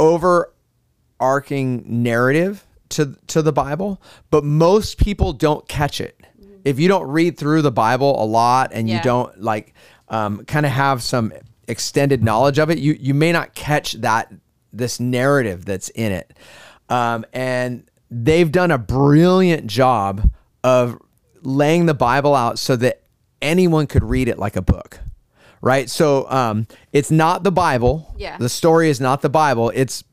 overarching 0.00 1.84
narrative 2.02 2.66
to, 2.90 3.16
to 3.28 3.42
the 3.42 3.52
Bible, 3.52 4.00
but 4.30 4.42
most 4.42 4.98
people 4.98 5.32
don't 5.32 5.68
catch 5.68 6.00
it. 6.00 6.20
If 6.66 6.80
you 6.80 6.88
don't 6.88 7.08
read 7.08 7.38
through 7.38 7.62
the 7.62 7.70
Bible 7.70 8.22
a 8.22 8.26
lot 8.26 8.72
and 8.72 8.88
you 8.88 9.00
don't 9.00 9.40
like 9.40 9.74
um, 10.08 10.44
kind 10.46 10.66
of 10.66 10.72
have 10.72 11.02
some 11.02 11.32
extended 11.68 12.24
knowledge 12.24 12.58
of 12.58 12.70
it, 12.70 12.78
you, 12.78 12.96
you 12.98 13.14
may 13.14 13.30
not 13.30 13.54
catch 13.54 13.92
that 13.94 14.32
this 14.72 14.98
narrative 14.98 15.64
that's 15.64 15.88
in 15.90 16.10
it. 16.10 16.36
Um, 16.88 17.24
and 17.32 17.88
they've 18.10 18.50
done 18.50 18.70
a 18.70 18.78
brilliant 18.78 19.68
job 19.68 20.30
of 20.64 20.98
laying 21.42 21.86
the 21.86 21.94
Bible 21.94 22.34
out 22.34 22.58
so 22.58 22.74
that 22.76 23.02
anyone 23.40 23.86
could 23.86 24.02
read 24.02 24.28
it 24.28 24.38
like 24.38 24.56
a 24.56 24.62
book. 24.62 24.98
Right. 25.60 25.88
So 25.88 26.28
um, 26.30 26.66
it's 26.92 27.10
not 27.10 27.42
the 27.42 27.52
Bible. 27.52 28.14
Yeah. 28.18 28.38
The 28.38 28.48
story 28.48 28.90
is 28.90 29.00
not 29.00 29.22
the 29.22 29.30
Bible. 29.30 29.70
It's 29.74 30.04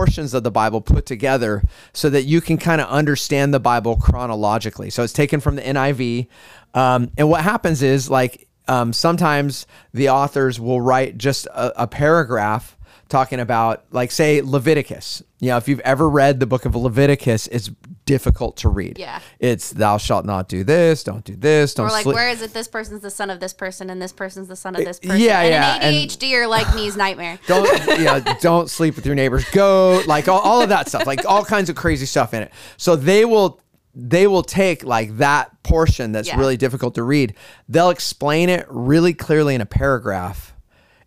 portions 0.00 0.32
of 0.32 0.42
the 0.42 0.50
Bible 0.50 0.80
put 0.80 1.04
together 1.04 1.62
so 1.92 2.08
that 2.08 2.22
you 2.22 2.40
can 2.40 2.56
kind 2.56 2.80
of 2.80 2.88
understand 2.88 3.52
the 3.52 3.60
Bible 3.60 3.96
chronologically. 3.96 4.88
So 4.88 5.02
it's 5.02 5.12
taken 5.12 5.40
from 5.40 5.56
the 5.56 5.62
NIV. 5.62 6.26
Um, 6.72 7.10
and 7.18 7.28
what 7.28 7.42
happens 7.42 7.82
is 7.82 8.08
like 8.08 8.48
um, 8.66 8.94
sometimes 8.94 9.66
the 9.92 10.08
authors 10.08 10.58
will 10.58 10.80
write 10.80 11.18
just 11.18 11.44
a, 11.48 11.82
a 11.82 11.86
paragraph 11.86 12.78
talking 13.10 13.40
about 13.40 13.84
like 13.90 14.10
say 14.10 14.40
Leviticus. 14.40 15.22
You 15.40 15.48
know, 15.48 15.56
if 15.56 15.68
you've 15.68 15.80
ever 15.80 16.08
read 16.08 16.38
the 16.38 16.46
book 16.46 16.66
of 16.66 16.76
Leviticus, 16.76 17.46
it's 17.46 17.70
difficult 18.04 18.58
to 18.58 18.68
read. 18.68 18.98
Yeah. 18.98 19.20
It's 19.38 19.70
thou 19.70 19.96
shalt 19.96 20.26
not 20.26 20.48
do 20.48 20.64
this, 20.64 21.02
don't 21.02 21.24
do 21.24 21.34
this, 21.34 21.72
don't 21.74 21.86
Or 21.86 21.90
like, 21.90 22.02
sleep. 22.02 22.14
where 22.16 22.28
is 22.28 22.42
it? 22.42 22.52
This 22.52 22.68
person's 22.68 23.00
the 23.00 23.10
son 23.10 23.30
of 23.30 23.40
this 23.40 23.52
person, 23.54 23.88
and 23.88 24.02
this 24.02 24.12
person's 24.12 24.48
the 24.48 24.56
son 24.56 24.76
of 24.76 24.84
this 24.84 24.98
person. 25.00 25.18
yeah, 25.18 25.40
and 25.40 25.50
yeah, 25.50 25.76
An 25.76 25.82
and- 25.94 26.10
ADHD 26.10 26.34
or 26.34 26.46
like 26.46 26.74
me's 26.74 26.94
nightmare. 27.04 27.38
don't 27.46 27.86
you 27.98 28.04
know, 28.04 28.20
don't 28.40 28.68
sleep 28.68 28.96
with 28.96 29.06
your 29.06 29.14
neighbor's 29.14 29.48
goat 29.50 30.06
like 30.06 30.28
all, 30.28 30.40
all 30.40 30.60
of 30.60 30.68
that 30.68 30.88
stuff 30.88 31.06
like 31.06 31.24
all 31.24 31.44
kinds 31.44 31.70
of 31.70 31.76
crazy 31.76 32.04
stuff 32.06 32.34
in 32.34 32.42
it 32.42 32.52
so 32.76 32.94
they 32.96 33.24
will 33.24 33.60
they 33.94 34.26
will 34.26 34.42
take 34.42 34.84
like 34.84 35.16
that 35.18 35.62
portion 35.62 36.12
that's 36.12 36.28
Yeah. 36.28 36.36
really 36.38 36.56
difficult 36.56 36.94
to 36.96 37.02
read 37.02 37.34
they'll 37.68 37.90
explain 37.90 38.48
it 38.48 38.66
really 38.68 39.14
clearly 39.14 39.54
in 39.54 39.60
a 39.60 39.66
paragraph 39.66 40.54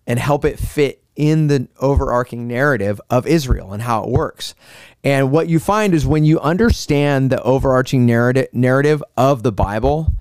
and 0.07 0.17
help 0.19 0.43
it 0.45 0.57
fit 0.59 1.02
in 1.15 1.47
the 1.47 1.67
overarching 1.79 2.47
narrative 2.47 2.99
of 3.09 3.27
Israel 3.27 3.73
and 3.73 3.83
how 3.83 4.03
it 4.03 4.09
works. 4.09 4.55
And 5.03 5.31
what 5.31 5.47
you 5.47 5.59
find 5.59 5.93
is 5.93 6.05
when 6.05 6.23
you 6.23 6.39
understand 6.39 7.29
the 7.29 7.41
overarching 7.43 8.05
narrative 8.05 8.47
narrative 8.53 9.03
of 9.17 9.43
the 9.43 9.51
Bible, 9.51 10.11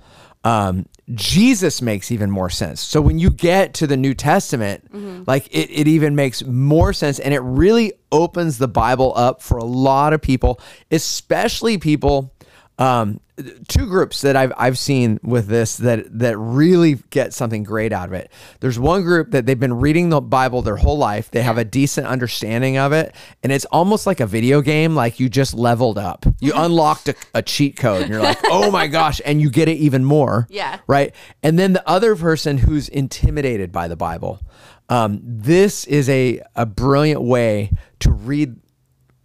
um, 0.43 0.85
Jesus 1.13 1.81
makes 1.81 2.11
even 2.11 2.29
more 2.31 2.49
sense. 2.49 2.81
So 2.81 3.01
when 3.01 3.19
you 3.19 3.29
get 3.29 3.73
to 3.75 3.87
the 3.87 3.97
New 3.97 4.13
Testament, 4.13 4.87
like 5.27 5.47
it, 5.47 5.69
it 5.69 5.87
even 5.87 6.15
makes 6.15 6.43
more 6.43 6.93
sense 6.93 7.19
and 7.19 7.33
it 7.33 7.41
really 7.41 7.93
opens 8.11 8.57
the 8.57 8.67
Bible 8.67 9.13
up 9.15 9.41
for 9.41 9.57
a 9.57 9.63
lot 9.65 10.13
of 10.13 10.21
people, 10.21 10.59
especially 10.91 11.77
people 11.77 12.33
um, 12.79 13.19
two 13.67 13.85
groups 13.87 14.21
that 14.21 14.35
I've 14.35 14.53
I've 14.57 14.77
seen 14.77 15.19
with 15.23 15.47
this 15.47 15.77
that 15.77 16.19
that 16.19 16.37
really 16.37 16.95
get 17.09 17.33
something 17.33 17.63
great 17.63 17.91
out 17.91 18.07
of 18.07 18.13
it. 18.13 18.31
There's 18.59 18.79
one 18.79 19.03
group 19.03 19.31
that 19.31 19.45
they've 19.45 19.59
been 19.59 19.79
reading 19.79 20.09
the 20.09 20.21
Bible 20.21 20.61
their 20.61 20.75
whole 20.75 20.97
life. 20.97 21.29
They 21.31 21.41
have 21.41 21.57
a 21.57 21.65
decent 21.65 22.07
understanding 22.07 22.77
of 22.77 22.91
it, 22.91 23.15
and 23.43 23.51
it's 23.51 23.65
almost 23.65 24.07
like 24.07 24.19
a 24.19 24.25
video 24.25 24.61
game. 24.61 24.95
Like 24.95 25.19
you 25.19 25.29
just 25.29 25.53
leveled 25.53 25.97
up. 25.97 26.25
You 26.39 26.53
unlocked 26.55 27.09
a, 27.09 27.15
a 27.33 27.41
cheat 27.41 27.77
code, 27.77 28.03
and 28.03 28.11
you're 28.11 28.21
like, 28.21 28.39
oh 28.45 28.71
my 28.71 28.87
gosh, 28.87 29.21
and 29.23 29.39
you 29.39 29.49
get 29.49 29.67
it 29.67 29.77
even 29.77 30.03
more. 30.03 30.47
Yeah. 30.49 30.79
Right. 30.87 31.13
And 31.41 31.57
then 31.57 31.73
the 31.73 31.87
other 31.87 32.15
person 32.15 32.57
who's 32.57 32.89
intimidated 32.89 33.71
by 33.71 33.87
the 33.87 33.95
Bible. 33.95 34.39
Um, 34.89 35.21
this 35.23 35.85
is 35.85 36.09
a 36.09 36.41
a 36.55 36.65
brilliant 36.65 37.21
way 37.21 37.71
to 37.99 38.11
read 38.11 38.57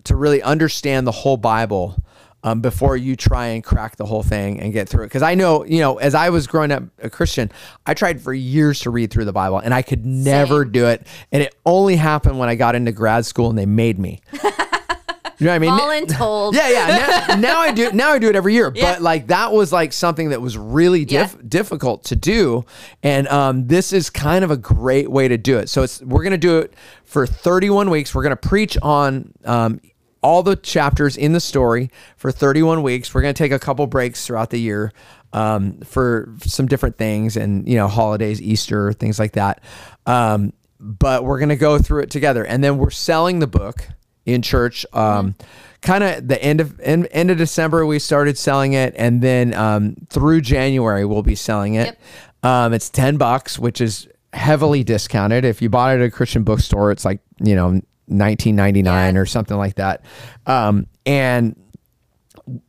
to 0.05 0.17
really 0.17 0.43
understand 0.43 1.07
the 1.07 1.13
whole 1.13 1.37
Bible 1.37 2.03
um, 2.45 2.61
before 2.61 2.97
you 2.97 3.17
try 3.17 3.47
and 3.49 3.65
crack 3.65 3.97
the 3.97 4.07
whole 4.07 4.23
thing 4.23 4.61
and 4.61 4.73
get 4.73 4.89
through 4.89 5.05
it. 5.05 5.07
Because 5.09 5.23
I 5.23 5.35
know, 5.35 5.65
you 5.65 5.81
know, 5.81 5.97
as 5.99 6.15
I 6.15 6.31
was 6.31 6.47
growing 6.47 6.71
up 6.71 6.85
a 7.03 7.11
Christian, 7.11 7.51
I 7.87 7.95
tried 7.95 8.21
for 8.21 8.33
years 8.33 8.81
to 8.81 8.91
read 8.91 9.11
through 9.11 9.25
the 9.25 9.33
Bible 9.33 9.59
and 9.59 9.75
I 9.75 9.83
could 9.83 10.07
never 10.07 10.63
Same. 10.63 10.73
do 10.73 10.87
it. 10.87 11.07
And 11.33 11.43
it 11.43 11.55
only 11.67 11.97
happened 11.97 12.39
when 12.39 12.49
I 12.49 12.55
got 12.55 12.75
into 12.75 12.93
grad 12.93 13.27
school 13.27 13.51
and 13.51 13.59
they 13.59 13.67
made 13.67 13.99
me. 13.99 14.21
you 14.33 15.47
know 15.47 15.51
what 15.53 15.55
I 15.55 15.59
mean? 15.59 15.71
Voluntold. 15.71 16.55
Yeah, 16.59 16.69
yeah. 16.69 17.27
Now, 17.29 17.35
now 17.37 17.59
I 17.61 17.73
do. 17.73 17.93
Now 17.93 18.11
I 18.11 18.19
do 18.19 18.29
it 18.29 18.37
every 18.37 18.55
year. 18.55 18.73
Yeah. 18.75 18.95
But 18.95 19.03
like 19.03 19.27
that 19.29 19.53
was 19.53 19.73
like 19.73 19.93
something 19.93 20.31
that 20.31 20.41
was 20.41 20.57
really 20.57 21.05
diff- 21.05 21.37
difficult 21.49 22.05
to 22.05 22.17
do, 22.17 22.65
and 23.03 23.29
um, 23.29 23.67
this 23.67 23.93
is 23.93 24.11
kind 24.11 24.45
of 24.45 24.51
a 24.51 24.57
great 24.57 25.11
way 25.11 25.29
to 25.29 25.37
do 25.39 25.59
it. 25.59 25.69
So 25.69 25.83
it's 25.83 26.01
we're 26.03 26.25
gonna 26.25 26.39
do 26.39 26.59
it 26.59 26.75
for 27.05 27.27
31 27.27 27.91
weeks. 27.91 28.15
We're 28.15 28.23
gonna 28.25 28.37
preach 28.37 28.77
on. 28.83 29.33
Um, 29.45 29.81
all 30.29 30.43
the 30.43 30.57
chapters 30.57 31.17
in 31.17 31.33
the 31.33 31.41
story 31.41 31.91
for 32.19 32.31
31 32.31 32.83
weeks. 32.83 33.15
We're 33.15 33.23
going 33.23 33.33
to 33.33 33.39
take 33.39 33.51
a 33.51 33.59
couple 33.59 33.87
breaks 33.87 34.27
throughout 34.27 34.51
the 34.51 34.61
year 34.61 34.93
um, 35.33 35.81
for 35.81 36.35
some 36.43 36.67
different 36.67 36.99
things 36.99 37.35
and, 37.35 37.67
you 37.67 37.77
know, 37.77 37.89
holidays, 37.89 38.43
Easter, 38.43 38.93
things 38.93 39.19
like 39.19 39.33
that. 39.33 39.63
Um, 40.05 40.53
but 40.79 41.25
we're 41.25 41.39
going 41.39 41.49
to 41.49 41.57
go 41.57 41.79
through 41.79 42.03
it 42.03 42.11
together. 42.11 42.45
And 42.45 42.63
then 42.63 42.77
we're 42.77 42.91
selling 42.91 43.39
the 43.39 43.47
book 43.47 43.89
in 44.27 44.43
church. 44.43 44.85
Um, 44.93 45.35
Kind 45.81 46.03
of 46.03 46.27
the 46.27 46.43
end 46.43 46.61
of 46.61 46.79
end, 46.81 47.07
end 47.13 47.31
of 47.31 47.39
December, 47.39 47.87
we 47.87 48.01
started 48.01 48.37
selling 48.37 48.73
it. 48.73 48.95
And 48.99 49.23
then 49.23 49.55
um, 49.55 49.95
through 50.11 50.41
January, 50.41 51.05
we'll 51.05 51.23
be 51.23 51.37
selling 51.37 51.75
it. 51.75 51.97
Um, 52.43 52.73
it's 52.73 52.91
10 52.91 53.17
bucks, 53.17 53.61
which 53.61 53.81
is 53.81 54.09
heavily 54.33 54.83
discounted. 54.83 55.45
If 55.45 55.63
you 55.63 55.69
bought 55.71 55.97
it 55.97 56.01
at 56.01 56.07
a 56.07 56.11
Christian 56.11 56.43
bookstore, 56.43 56.91
it's 56.91 57.05
like, 57.05 57.21
you 57.41 57.55
know, 57.55 57.81
1999 58.09 59.15
Yeah. 59.15 59.21
or 59.21 59.27
something 59.27 59.57
like 59.57 59.77
that. 59.77 60.05
Um, 60.47 60.87
and 61.07 61.57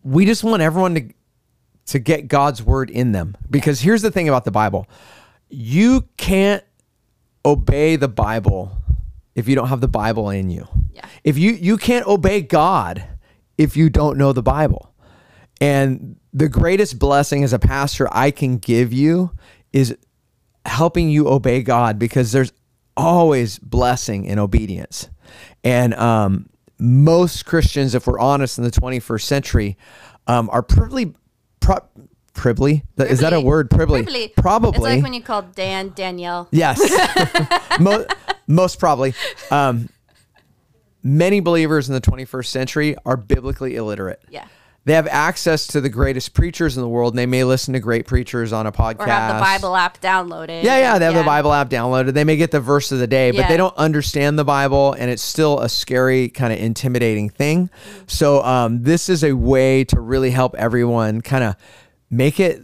we 0.04 0.26
just 0.26 0.44
want 0.44 0.62
everyone 0.62 0.96
to 0.96 1.10
to 1.88 1.98
get 2.00 2.28
God's 2.28 2.62
word 2.62 2.92
in 2.92 3.14
them 3.14 3.36
because 3.50 3.82
here's 3.82 4.04
the 4.04 4.12
thing 4.12 4.30
about 4.30 4.46
the 4.46 4.52
Bible. 4.52 4.88
You 5.50 6.08
can't 6.18 6.64
obey 7.44 7.96
the 7.96 8.08
Bible 8.08 8.72
if 9.34 9.48
you 9.48 9.56
don't 9.56 9.70
have 9.70 9.82
the 9.82 9.88
Bible 9.88 10.30
in 10.30 10.50
you. 10.52 10.68
Yeah. 10.94 11.06
If 11.24 11.38
you 11.38 11.54
you 11.54 11.78
can't 11.78 12.06
obey 12.06 12.42
God 12.42 13.04
if 13.58 13.76
you 13.76 13.90
don't 13.90 14.18
know 14.18 14.34
the 14.34 14.44
Bible. 14.44 14.94
And 15.62 16.18
the 16.32 16.48
greatest 16.48 17.00
blessing 17.00 17.44
as 17.44 17.54
a 17.54 17.60
pastor 17.60 18.08
I 18.12 18.32
can 18.32 18.58
give 18.60 18.94
you 18.94 19.32
is 19.74 19.98
helping 20.66 21.10
you 21.10 21.28
obey 21.28 21.64
God 21.64 21.98
because 21.98 22.32
there's 22.32 22.54
always 22.96 23.58
blessing 23.60 24.26
in 24.26 24.38
obedience. 24.40 25.10
And 25.64 25.94
um, 25.96 26.50
most 26.80 27.46
Christians, 27.46 27.96
if 27.96 28.08
we're 28.08 28.20
honest, 28.20 28.58
in 28.58 28.64
the 28.64 28.72
21st 28.72 29.22
century, 29.22 29.78
um, 30.28 30.50
are 30.52 30.64
probably, 30.64 31.14
pro- 31.60 31.86
privily. 32.34 32.84
Is 32.98 33.20
that 33.20 33.34
a 33.34 33.42
word? 33.42 33.70
Privily. 33.70 34.04
Privily. 34.04 34.34
Probably. 34.36 34.78
It's 34.78 34.80
like 34.80 35.04
when 35.04 35.14
you 35.14 35.22
call 35.22 35.42
Dan 35.42 35.92
Danielle. 35.96 36.48
Yes. 36.52 36.80
Mo- 37.80 38.06
most 38.48 38.80
probably. 38.80 39.14
Um, 39.52 39.90
many 41.04 41.40
believers 41.40 41.90
in 41.90 41.96
the 41.96 42.02
21st 42.02 42.46
century 42.46 42.96
are 43.06 43.18
biblically 43.18 43.76
illiterate. 43.76 44.22
Yeah. 44.30 44.48
They 44.90 44.96
have 44.96 45.06
access 45.06 45.68
to 45.68 45.82
the 45.82 45.90
greatest 45.90 46.34
preachers 46.34 46.76
in 46.76 46.82
the 46.82 46.90
world, 46.90 47.14
and 47.14 47.20
they 47.20 47.28
may 47.28 47.44
listen 47.44 47.76
to 47.76 47.80
great 47.80 48.08
preachers 48.08 48.52
on 48.52 48.66
a 48.66 48.72
podcast. 48.72 49.02
Or 49.02 49.06
have 49.06 49.36
the 49.36 49.40
Bible 49.40 49.76
app 49.76 50.02
downloaded. 50.02 50.64
Yeah, 50.64 50.80
yeah, 50.80 50.98
they 50.98 51.06
have 51.06 51.14
the 51.14 51.22
Bible 51.22 51.54
app 51.54 51.70
downloaded. 51.70 52.14
They 52.16 52.24
may 52.24 52.38
get 52.38 52.50
the 52.50 52.60
verse 52.60 52.92
of 52.92 52.98
the 52.98 53.06
day, 53.06 53.30
but 53.30 53.42
Yeah. 53.42 53.48
they 53.50 53.58
don't 53.58 53.78
understand 53.78 54.40
the 54.40 54.44
Bible, 54.44 54.94
and 54.94 55.12
it's 55.12 55.22
still 55.22 55.60
a 55.60 55.70
scary, 55.70 56.28
kind 56.28 56.52
of 56.52 56.58
intimidating 56.58 57.30
thing. 57.30 57.70
So, 58.08 58.44
um, 58.44 58.82
this 58.82 59.10
is 59.10 59.24
a 59.24 59.34
way 59.34 59.84
to 59.84 60.00
really 60.00 60.32
help 60.32 60.56
everyone 60.56 61.22
kind 61.22 61.44
of 61.44 61.56
make 62.10 62.40
it 62.40 62.60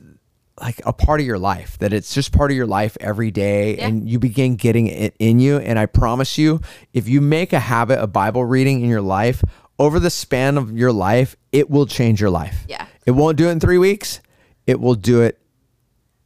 like 0.60 0.82
a 0.84 0.94
part 0.94 1.20
of 1.20 1.28
your 1.28 1.38
life, 1.38 1.78
that 1.78 1.94
it's 1.94 2.12
just 2.16 2.32
part 2.32 2.50
of 2.50 2.58
your 2.58 2.66
life 2.66 2.98
every 3.02 3.30
day, 3.30 3.76
Yeah. 3.78 3.86
and 3.88 4.10
you 4.10 4.18
begin 4.18 4.56
getting 4.56 4.88
it 4.88 5.14
in 5.20 5.38
you. 5.40 5.58
And 5.58 5.78
I 5.78 5.86
promise 5.86 6.40
you, 6.40 6.60
if 6.92 7.08
you 7.08 7.22
make 7.22 7.54
a 7.54 7.60
habit 7.60 8.00
of 8.00 8.12
Bible 8.12 8.46
reading 8.46 8.82
in 8.82 8.90
your 8.90 9.02
life, 9.02 9.44
over 9.78 10.00
the 10.00 10.10
span 10.10 10.58
of 10.58 10.78
your 10.78 10.92
life, 10.92 11.36
it 11.52 11.70
will 11.70 11.86
change 11.86 12.22
your 12.22 12.30
life. 12.30 12.66
Yeah. 12.68 12.86
It 13.06 13.12
won't 13.12 13.38
do 13.38 13.48
it 13.48 13.52
in 13.52 13.60
three 13.60 13.78
weeks, 13.78 14.22
it 14.66 14.80
will 14.80 14.96
do 14.96 15.22
it 15.22 15.40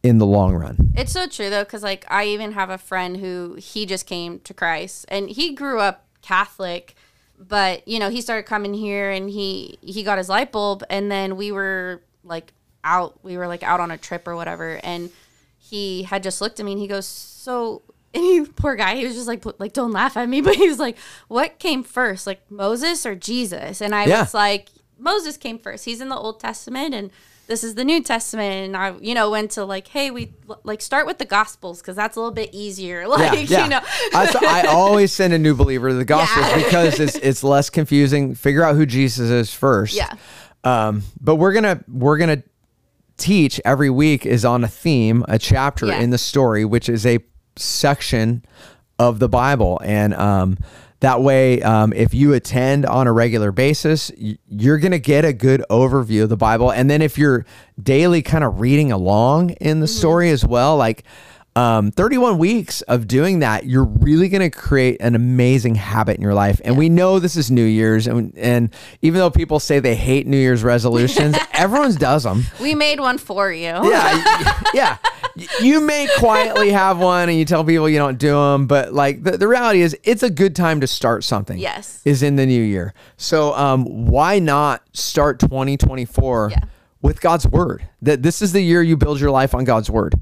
in 0.01 0.17
the 0.17 0.25
long 0.25 0.53
run. 0.55 0.93
It's 0.95 1.12
so 1.12 1.27
true 1.27 1.49
though, 1.49 1.63
because 1.63 1.83
like 1.83 2.05
I 2.09 2.25
even 2.25 2.53
have 2.53 2.69
a 2.69 2.77
friend 2.77 3.17
who 3.17 3.55
he 3.59 3.85
just 3.85 4.05
came 4.05 4.39
to 4.41 4.53
Christ 4.53 5.05
and 5.09 5.29
he 5.29 5.53
grew 5.53 5.79
up 5.79 6.05
Catholic, 6.21 6.95
but 7.38 7.88
you 7.88 7.99
know 7.99 8.09
he 8.09 8.21
started 8.21 8.43
coming 8.43 8.73
here 8.73 9.12
and 9.12 9.29
he 9.29 9.77
he 9.81 10.03
got 10.03 10.17
his 10.17 10.29
light 10.29 10.51
bulb 10.51 10.83
and 10.89 11.12
then 11.12 11.38
we 11.38 11.51
were 11.51 12.01
like 12.23 12.53
out 12.83 13.17
we 13.23 13.38
were 13.38 13.47
like 13.47 13.63
out 13.63 13.79
on 13.79 13.91
a 13.91 13.97
trip 13.97 14.27
or 14.27 14.35
whatever 14.35 14.79
and 14.83 15.09
he 15.57 16.03
had 16.03 16.23
just 16.23 16.41
looked 16.41 16.59
at 16.59 16.65
me 16.65 16.73
and 16.73 16.81
he 16.81 16.88
goes 16.88 17.05
so 17.05 17.81
and 18.13 18.24
he 18.24 18.43
poor 18.45 18.76
guy 18.76 18.95
he 18.95 19.06
was 19.06 19.15
just 19.15 19.28
like 19.28 19.43
like 19.60 19.74
don't 19.74 19.91
laugh 19.91 20.17
at 20.17 20.28
me 20.28 20.41
but 20.48 20.56
he 20.56 20.67
was 20.67 20.80
like 20.80 20.98
what 21.28 21.60
came 21.60 21.84
first 21.84 22.26
like 22.28 22.41
Moses 22.50 23.06
or 23.06 23.15
Jesus 23.15 23.82
and 23.82 23.93
I 23.93 24.06
Yeah. 24.06 24.22
was 24.22 24.34
like 24.34 24.69
Moses 24.98 25.38
came 25.38 25.60
first 25.60 25.86
he's 25.86 26.02
in 26.02 26.10
the 26.10 26.15
Old 26.17 26.39
Testament 26.39 26.93
and 26.95 27.12
this 27.48 27.63
is 27.63 27.74
the 27.74 27.84
New 27.84 28.04
Testament 28.04 28.65
and 28.65 28.78
I 28.78 28.95
you 29.00 29.13
know 29.15 29.30
went 29.32 29.52
to 29.52 29.65
like 29.65 29.88
hey 29.88 30.12
we 30.12 30.34
like 30.63 30.82
start 30.82 31.06
with 31.08 31.17
the 31.17 31.26
Gospels 31.26 31.82
because 31.82 31.95
that's 31.95 32.15
a 32.15 32.19
little 32.19 32.34
bit 32.34 32.50
easier 32.54 33.08
like 33.08 33.50
you 33.50 33.56
know 33.67 33.80
I, 34.13 34.63
I 34.65 34.67
always 34.69 35.12
send 35.12 35.34
a 35.34 35.39
new 35.39 35.56
believer 35.56 35.89
to 35.89 35.95
the 35.95 36.06
Gospels 36.06 36.45
Yeah. 36.48 36.63
because 36.63 37.00
it's 37.00 37.15
it's 37.15 37.43
less 37.43 37.69
confusing. 37.69 38.36
Figure 38.36 38.63
out 38.63 38.76
who 38.76 38.86
Jesus 38.86 39.30
is 39.30 39.54
first. 39.54 39.95
Yeah. 39.95 40.13
Um, 40.63 41.04
but 41.22 41.36
we're 41.38 41.54
gonna 41.54 41.84
we're 41.88 42.17
gonna 42.17 42.43
teach 43.17 43.60
every 43.65 43.89
week 43.89 44.26
is 44.26 44.45
on 44.45 44.63
a 44.63 44.67
theme, 44.67 45.26
a 45.28 45.39
chapter 45.39 45.88
Yeah. 45.88 46.00
in 46.00 46.10
the 46.10 46.17
story, 46.17 46.65
which 46.65 46.88
is 46.89 47.06
a 47.06 47.19
section 47.60 48.43
of 48.98 49.19
the 49.19 49.30
Bible, 49.30 49.80
and 49.84 50.13
um, 50.13 50.58
that 51.00 51.22
way, 51.22 51.62
um, 51.62 51.93
if 51.93 52.13
you 52.13 52.34
attend 52.34 52.86
on 52.86 53.08
a 53.08 53.13
regular 53.13 53.52
basis, 53.52 54.12
you're 54.17 54.78
gonna 54.80 55.00
get 55.00 55.24
a 55.26 55.34
good 55.34 55.63
overview 55.69 56.24
of 56.24 56.30
the 56.30 56.38
Bible, 56.38 56.72
and 56.72 56.89
then 56.89 57.02
if 57.02 57.17
you're 57.17 57.45
daily 57.82 58.22
kind 58.22 58.43
of 58.43 58.60
reading 58.60 58.91
along 58.91 59.52
in 59.52 59.80
the 59.80 59.88
story 59.88 60.30
as 60.30 60.45
well, 60.45 60.78
like. 60.78 61.04
Um, 61.55 61.91
31 61.91 62.38
weeks 62.38 62.81
of 62.83 63.07
doing 63.07 63.39
that, 63.39 63.65
you're 63.65 63.83
really 63.83 64.29
going 64.29 64.41
to 64.41 64.49
create 64.49 65.01
an 65.01 65.15
amazing 65.15 65.75
habit 65.75 66.15
in 66.15 66.21
your 66.21 66.33
life. 66.33 66.62
And 66.63 66.77
we 66.77 66.89
know 66.89 67.19
this 67.19 67.35
is 67.35 67.49
New 67.51 67.65
Year's, 67.65 68.07
and, 68.07 68.38
and 68.38 68.73
even 69.01 69.19
though 69.19 69.31
people 69.31 69.59
say 69.59 69.79
they 69.79 69.95
hate 69.95 70.27
New 70.27 70.38
Year's 70.38 70.63
resolutions, 70.63 71.35
everyone 71.53 71.93
does 71.95 72.23
them. 72.23 72.43
we 72.62 72.75
made 72.75 72.99
one 72.99 73.17
for 73.17 73.51
you 73.51 73.65
Yeah, 73.65 74.62
yeah. 74.73 74.97
You 75.62 75.81
may 75.81 76.07
quietly 76.17 76.71
have 76.71 76.99
one, 76.99 77.29
and 77.29 77.38
you 77.38 77.45
tell 77.45 77.63
people 77.63 77.89
you 77.89 77.97
don't 77.97 78.17
do 78.17 78.31
them, 78.31 78.67
but 78.67 78.93
like 78.93 79.23
the, 79.23 79.38
the 79.38 79.47
reality 79.47 79.81
is, 79.81 79.97
it's 80.03 80.23
a 80.23 80.29
good 80.29 80.55
time 80.55 80.81
to 80.81 80.88
start 80.88 81.23
something. 81.23 81.57
Yes. 81.57 82.01
is 82.05 82.23
in 82.23 82.35
the 82.35 82.45
new 82.45 82.62
year. 82.62 82.93
So, 83.17 83.53
um, 83.55 83.85
why 83.85 84.39
not 84.39 84.83
start 84.93 85.39
2024? 85.39 86.49
Yeah. 86.51 86.59
With 87.01 87.21
God's 87.21 87.47
word, 87.47 87.88
that 88.01 88.23
this 88.23 88.41
is 88.41 88.51
the 88.51 88.59
year 88.59 88.83
you 88.83 88.97
build 88.97 89.21
your 89.21 89.31
life 89.31 89.55
on 89.55 89.63
God's 89.63 89.89
word, 89.89 90.15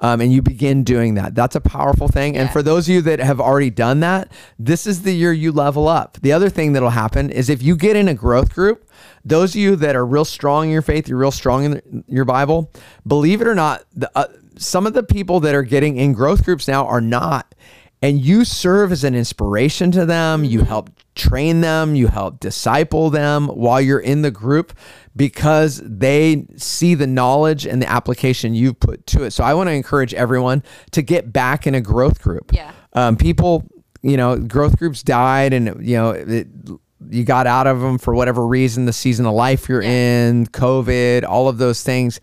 um, 0.00 0.20
and 0.20 0.32
you 0.32 0.42
begin 0.42 0.82
doing 0.82 1.14
that. 1.14 1.34
That's 1.34 1.54
a 1.54 1.60
powerful 1.60 2.08
thing. 2.08 2.36
And 2.36 2.50
for 2.50 2.62
those 2.62 2.88
of 2.88 2.94
you 2.94 3.02
that 3.02 3.20
have 3.20 3.40
already 3.40 3.70
done 3.70 4.00
that, 4.00 4.32
this 4.58 4.86
is 4.86 5.02
the 5.02 5.12
year 5.12 5.32
you 5.32 5.52
level 5.52 5.88
up. 5.88 6.18
The 6.22 6.32
other 6.32 6.48
thing 6.48 6.72
that'll 6.72 6.90
happen 6.90 7.30
is 7.30 7.48
if 7.48 7.62
you 7.62 7.76
get 7.76 7.96
in 7.96 8.08
a 8.08 8.14
growth 8.14 8.54
group, 8.54 8.88
those 9.24 9.54
of 9.54 9.60
you 9.60 9.76
that 9.76 9.94
are 9.94 10.06
real 10.06 10.24
strong 10.24 10.66
in 10.66 10.72
your 10.72 10.82
faith, 10.82 11.08
you're 11.08 11.18
real 11.18 11.30
strong 11.30 11.64
in 11.64 11.70
the- 11.72 12.04
your 12.08 12.24
Bible, 12.24 12.70
believe 13.06 13.40
it 13.40 13.46
or 13.46 13.54
not, 13.54 13.84
the, 13.94 14.10
uh, 14.14 14.26
some 14.56 14.86
of 14.86 14.94
the 14.94 15.02
people 15.02 15.40
that 15.40 15.54
are 15.54 15.62
getting 15.62 15.96
in 15.96 16.12
growth 16.12 16.44
groups 16.44 16.66
now 16.66 16.86
are 16.86 17.00
not. 17.00 17.54
And 18.02 18.20
you 18.20 18.44
serve 18.44 18.92
as 18.92 19.04
an 19.04 19.14
inspiration 19.14 19.90
to 19.92 20.06
them. 20.06 20.44
You 20.44 20.62
help 20.62 20.88
train 21.20 21.60
them, 21.60 21.94
you 21.94 22.08
help 22.08 22.40
disciple 22.40 23.10
them 23.10 23.48
while 23.48 23.80
you're 23.80 24.00
in 24.00 24.22
the 24.22 24.30
group 24.30 24.72
because 25.14 25.82
they 25.84 26.46
see 26.56 26.94
the 26.94 27.06
knowledge 27.06 27.66
and 27.66 27.82
the 27.82 27.90
application 27.90 28.54
you've 28.54 28.80
put 28.80 29.06
to 29.06 29.24
it. 29.24 29.32
So 29.32 29.44
I 29.44 29.54
want 29.54 29.68
to 29.68 29.72
encourage 29.72 30.14
everyone 30.14 30.62
to 30.92 31.02
get 31.02 31.32
back 31.32 31.66
in 31.66 31.74
a 31.74 31.80
growth 31.80 32.22
group. 32.22 32.52
Yeah. 32.52 32.72
Um, 32.94 33.16
people, 33.16 33.68
you 34.02 34.16
know, 34.16 34.38
growth 34.38 34.78
groups 34.78 35.02
died 35.02 35.52
and, 35.52 35.86
you 35.86 35.96
know, 35.96 36.10
it, 36.10 36.48
you 37.10 37.24
got 37.24 37.46
out 37.46 37.66
of 37.66 37.80
them 37.80 37.98
for 37.98 38.14
whatever 38.14 38.46
reason, 38.46 38.86
the 38.86 38.92
season 38.92 39.26
of 39.26 39.34
life 39.34 39.68
you're 39.68 39.82
in, 39.82 40.46
COVID, 40.46 41.24
all 41.24 41.48
of 41.48 41.58
those 41.58 41.82
things. 41.82 42.20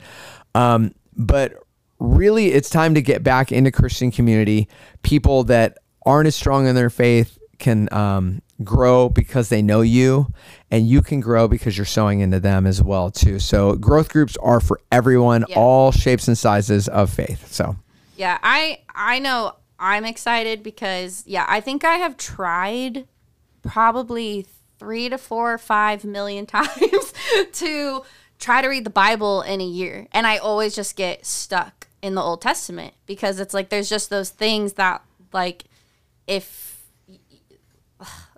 Um, 0.56 0.94
but 1.16 1.54
really, 2.00 2.48
it's 2.48 2.70
time 2.70 2.96
to 2.96 3.02
get 3.02 3.24
back 3.24 3.52
into 3.52 3.72
Christian 3.72 4.12
community. 4.12 4.68
People 5.04 5.44
that 5.46 5.78
aren't 6.06 6.28
as 6.28 6.36
strong 6.36 6.68
in 6.68 6.76
their 6.76 6.90
faith 6.90 7.38
can 7.60 7.92
um, 7.92 8.42
grow 8.63 9.10
because 9.10 9.50
they 9.50 9.62
know 9.62 9.82
you, 9.82 10.28
and 10.72 10.88
you 10.88 11.02
can 11.02 11.20
grow 11.20 11.48
because 11.48 11.78
you're 11.78 11.86
sowing 11.86 12.20
into 12.22 12.39
them 12.39 12.65
as 12.65 12.82
well 12.82 13.12
too. 13.12 13.39
So 13.39 13.74
growth 13.76 14.10
groups 14.10 14.36
are 14.38 14.60
for 14.60 14.80
everyone, 14.91 15.46
Yeah. 15.48 15.58
all 15.60 15.91
shapes 15.91 16.28
and 16.28 16.38
sizes 16.38 16.88
of 16.88 17.10
faith. 17.12 17.52
So 17.54 17.76
Yeah, 18.15 18.38
I 18.41 18.80
I 18.96 19.20
know 19.20 19.54
I'm 19.80 20.06
excited 20.06 20.63
because 20.63 21.24
yeah, 21.28 21.46
I 21.48 21.62
think 21.62 21.84
I 21.86 21.98
have 21.98 22.17
tried 22.17 23.08
probably 23.63 24.46
three 24.80 25.10
to 25.10 25.17
four 25.17 25.54
or 25.54 25.58
five 25.58 26.04
million 26.04 26.46
times 26.58 27.13
to 27.54 28.04
try 28.39 28.62
to 28.62 28.67
read 28.67 28.84
the 28.86 28.89
Bible 28.91 29.41
in 29.41 29.62
a 29.62 29.65
year. 29.65 30.08
And 30.12 30.26
I 30.28 30.38
always 30.38 30.76
just 30.76 30.96
get 30.96 31.26
stuck 31.26 31.88
in 32.02 32.15
the 32.15 32.22
Old 32.22 32.41
Testament 32.41 32.93
because 33.06 33.39
it's 33.39 33.54
like 33.54 33.70
there's 33.70 33.89
just 33.89 34.10
those 34.10 34.30
things 34.30 34.74
that 34.74 35.04
like 35.34 35.65
if 36.28 36.84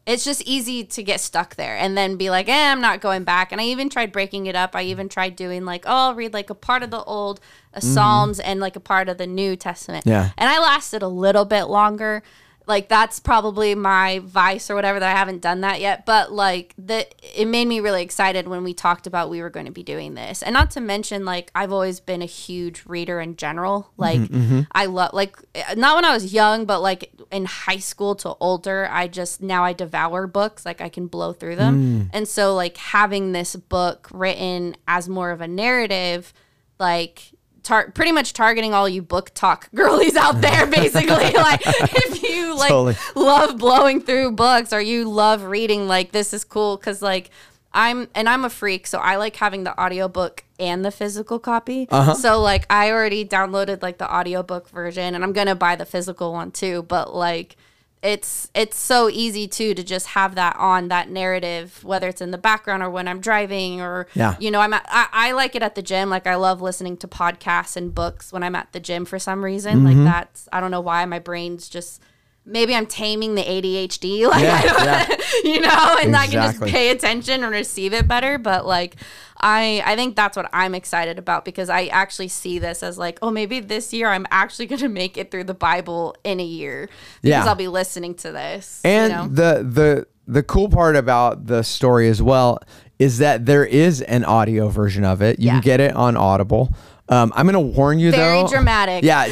it's 0.09 0.25
just 0.25 0.41
easy 0.41 0.83
to 0.83 1.03
get 1.03 1.19
stuck 1.19 1.55
there 1.55 1.77
and 1.77 1.95
then 1.95 2.15
be 2.15 2.31
like, 2.31 2.49
eh, 2.49 2.71
I'm 2.71 2.81
not 2.81 2.99
going 2.99 3.23
back. 3.23 3.51
And 3.51 3.61
I 3.61 3.65
even 3.65 3.89
tried 3.89 4.11
breaking 4.11 4.47
it 4.47 4.55
up. 4.55 4.75
I 4.75 4.81
even 4.81 5.07
tried 5.07 5.35
doing 5.35 5.65
like, 5.65 5.85
oh, 5.85 6.07
I'll 6.09 6.15
read 6.15 6.33
like 6.33 6.49
a 6.49 6.55
part 6.55 6.81
of 6.81 6.89
the 6.89 7.03
old 7.03 7.39
uh, 7.75 7.79
Psalms 7.79 8.39
and 8.39 8.59
like 8.59 8.75
a 8.75 8.79
part 8.79 9.07
of 9.07 9.19
the 9.19 9.27
New 9.27 9.55
Testament. 9.55 10.07
Yeah. 10.07 10.31
And 10.35 10.49
I 10.49 10.57
lasted 10.57 11.03
a 11.03 11.07
little 11.07 11.45
bit 11.45 11.65
longer. 11.65 12.23
Like 12.69 12.87
that's 12.87 13.19
probably 13.19 13.73
my 13.73 14.19
vice 14.19 14.69
or 14.69 14.75
whatever 14.75 14.99
that 14.99 15.15
I 15.15 15.17
haven't 15.17 15.41
done 15.41 15.61
that 15.61 15.81
yet. 15.81 16.05
But 16.05 16.31
like 16.31 16.75
the 16.77 17.07
it 17.35 17.47
made 17.47 17.67
me 17.67 17.79
really 17.79 18.03
excited 18.03 18.47
when 18.47 18.63
we 18.63 18.75
talked 18.75 19.07
about 19.07 19.31
we 19.31 19.41
were 19.41 19.49
going 19.49 19.65
to 19.65 19.71
be 19.71 19.81
doing 19.81 20.13
this. 20.13 20.43
And 20.43 20.53
not 20.53 20.69
to 20.71 20.79
mention 20.79 21.25
like 21.25 21.49
I've 21.55 21.73
always 21.73 21.99
been 21.99 22.21
a 22.21 22.27
huge 22.27 22.83
reader 22.85 23.19
in 23.19 23.37
general. 23.37 23.89
Mm-hmm, 23.97 24.01
like 24.01 24.19
mm-hmm. 24.19 24.59
I 24.71 24.85
love 24.85 25.13
like 25.13 25.35
not 25.75 25.95
when 25.95 26.05
I 26.05 26.13
was 26.13 26.31
young, 26.31 26.65
but 26.65 26.79
like 26.81 27.11
in 27.31 27.45
high 27.45 27.79
school 27.79 28.13
to 28.17 28.35
older, 28.39 28.87
I 28.91 29.07
just 29.07 29.41
now 29.41 29.63
I 29.63 29.73
devour 29.73 30.27
books. 30.27 30.63
Like 30.63 30.79
I 30.79 30.89
can 30.89 31.07
blow 31.07 31.33
through 31.33 31.55
them. 31.55 32.03
Mm. 32.03 32.09
And 32.13 32.27
so 32.27 32.53
like 32.53 32.77
having 32.77 33.31
this 33.31 33.55
book 33.55 34.09
written 34.13 34.77
as 34.87 35.09
more 35.09 35.31
of 35.31 35.41
a 35.41 35.47
narrative, 35.47 36.35
like 36.77 37.33
tar- 37.63 37.91
pretty 37.91 38.11
much 38.11 38.33
targeting 38.33 38.73
all 38.73 38.87
you 38.89 39.01
book 39.01 39.31
talk 39.33 39.69
girlies 39.75 40.15
out 40.15 40.41
there 40.41 40.65
basically. 40.79 41.33
Like 41.33 41.61
if 41.65 42.23
you 42.23 42.55
like 42.57 42.69
Totally. 42.69 42.95
love 43.15 43.57
blowing 43.57 44.01
through 44.01 44.31
books 44.33 44.73
or 44.73 44.81
you 44.81 45.09
love 45.09 45.43
reading 45.43 45.87
like 45.87 46.11
this 46.11 46.33
is 46.33 46.43
cool. 46.43 46.77
Because 46.77 47.01
like 47.01 47.29
i'm 47.71 48.07
and 48.15 48.27
i'm 48.27 48.43
a 48.45 48.49
freak 48.49 48.87
so 48.87 48.97
i 48.97 49.15
like 49.15 49.35
having 49.35 49.63
the 49.63 49.79
audiobook 49.79 50.43
and 50.59 50.83
the 50.83 50.89
physical 50.91 51.37
copy. 51.37 51.87
Uh-huh. 51.91 52.15
So 52.15 52.41
like 52.41 52.65
i 52.69 52.89
already 52.91 53.23
downloaded 53.23 53.83
like 53.83 53.99
the 53.99 54.11
audiobook 54.11 54.67
version 54.69 55.13
and 55.13 55.23
i'm 55.23 55.33
gonna 55.33 55.53
buy 55.55 55.75
the 55.75 55.85
physical 55.85 56.33
one 56.33 56.49
too 56.51 56.81
but 56.83 57.13
like 57.15 57.55
it's 58.01 58.49
it's 58.53 58.77
so 58.77 59.09
easy 59.09 59.45
too 59.47 59.73
to 59.73 59.83
just 59.83 60.07
have 60.07 60.35
that 60.35 60.55
on 60.57 60.87
that 60.87 61.09
narrative 61.09 61.83
whether 61.83 62.07
it's 62.07 62.21
in 62.21 62.31
the 62.31 62.37
background 62.37 62.81
or 62.81 62.89
when 62.89 63.07
i'm 63.09 63.19
driving 63.19 63.81
or 63.81 64.07
Yeah. 64.13 64.35
you 64.39 64.49
know 64.51 64.61
i'm 64.61 64.73
at, 64.73 64.85
I, 64.87 65.07
I 65.11 65.31
like 65.33 65.53
it 65.53 65.61
at 65.63 65.75
the 65.75 65.81
gym 65.81 66.09
like 66.09 66.25
i 66.25 66.35
love 66.35 66.61
listening 66.61 66.95
to 66.97 67.09
podcasts 67.09 67.75
and 67.75 67.93
books 67.93 68.31
when 68.31 68.41
i'm 68.41 68.55
at 68.55 68.71
the 68.71 68.79
gym 68.79 69.03
for 69.03 69.19
some 69.19 69.43
reason 69.43 69.79
Mm-hmm. 69.83 69.85
like 69.85 70.13
that's 70.13 70.47
i 70.53 70.61
don't 70.61 70.71
know 70.71 70.79
why 70.79 71.03
my 71.05 71.19
brain's 71.19 71.67
just 71.67 72.01
maybe 72.49 72.75
i'm 72.75 72.85
taming 72.85 73.35
the 73.35 73.43
adhd 73.43 74.27
like 74.29 74.41
Yeah, 74.43 74.83
yeah. 74.83 75.15
you 75.43 75.61
know 75.61 75.97
and 76.01 76.15
i 76.15 76.25
can 76.27 76.33
just 76.51 76.61
pay 76.61 76.89
attention 76.91 77.43
and 77.43 77.51
receive 77.51 77.93
it 77.93 78.07
better 78.07 78.37
but 78.37 78.65
like 78.65 78.95
i 79.39 79.81
i 79.85 79.95
think 79.95 80.15
that's 80.15 80.35
what 80.35 80.49
i'm 80.51 80.73
excited 80.75 81.17
about 81.19 81.45
because 81.45 81.69
i 81.69 81.85
actually 81.87 82.27
see 82.27 82.59
this 82.59 82.81
as 82.83 82.97
like 82.97 83.19
oh 83.21 83.31
maybe 83.31 83.59
this 83.59 83.93
year 83.93 84.07
i'm 84.09 84.25
actually 84.31 84.65
going 84.71 84.79
to 84.79 84.89
make 84.89 85.17
it 85.17 85.31
through 85.31 85.43
the 85.45 85.53
bible 85.53 86.15
in 86.23 86.39
a 86.39 86.43
year 86.43 86.89
because 87.21 87.29
Yeah. 87.29 87.45
i'll 87.45 87.55
be 87.55 87.67
listening 87.67 88.15
to 88.15 88.31
this 88.31 88.81
And 88.83 89.11
you 89.11 89.17
know? 89.17 89.27
the 89.27 89.63
the 89.63 90.07
the 90.27 90.43
cool 90.43 90.69
part 90.69 90.95
about 90.95 91.47
the 91.47 91.63
story 91.63 92.07
as 92.09 92.21
well 92.21 92.59
is 92.99 93.17
that 93.19 93.45
there 93.47 93.65
is 93.65 94.01
an 94.01 94.23
audio 94.25 94.67
version 94.67 95.03
of 95.05 95.21
it. 95.23 95.39
You 95.39 95.47
Yeah. 95.47 95.51
can 95.53 95.61
get 95.61 95.79
it 95.79 95.95
on 95.95 96.15
Audible. 96.17 96.71
Um, 97.07 97.31
I'm 97.35 97.47
gonna 97.47 97.59
warn 97.59 97.97
you 97.97 98.11
Very 98.11 98.21
though. 98.41 98.45
Very 98.45 98.49
dramatic. 98.49 99.03
Yeah, 99.05 99.25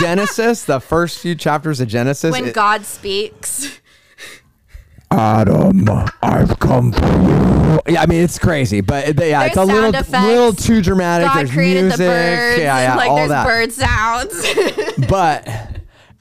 Genesis, 0.00 0.64
the 0.64 0.80
first 0.80 1.18
few 1.18 1.34
chapters 1.34 1.80
of 1.80 1.88
Genesis. 1.88 2.32
when 2.32 2.46
it- 2.46 2.54
god 2.54 2.84
speaks 2.84 3.78
Adam, 5.12 5.88
I've 6.22 6.56
come 6.60 6.92
for 6.92 7.04
you. 7.04 7.80
Yeah, 7.94 8.02
I 8.02 8.06
mean 8.06 8.22
it's 8.22 8.38
crazy, 8.38 8.80
but 8.80 9.16
yeah, 9.18 9.44
it's 9.44 9.56
a 9.56 9.64
little 9.64 9.90
effects. 9.94 10.24
little 10.24 10.52
too 10.52 10.80
dramatic. 10.82 11.26
god 11.26 11.38
there's 11.38 11.50
created 11.50 11.82
music, 11.82 11.98
the 11.98 12.04
birds 12.04 12.58
yeah, 12.60 12.80
yeah, 12.80 12.94
like 12.96 13.10
all 13.10 13.16
there's 13.16 13.28
that. 13.30 13.46
bird 13.46 13.72
sounds 13.72 14.46
But 15.08 15.48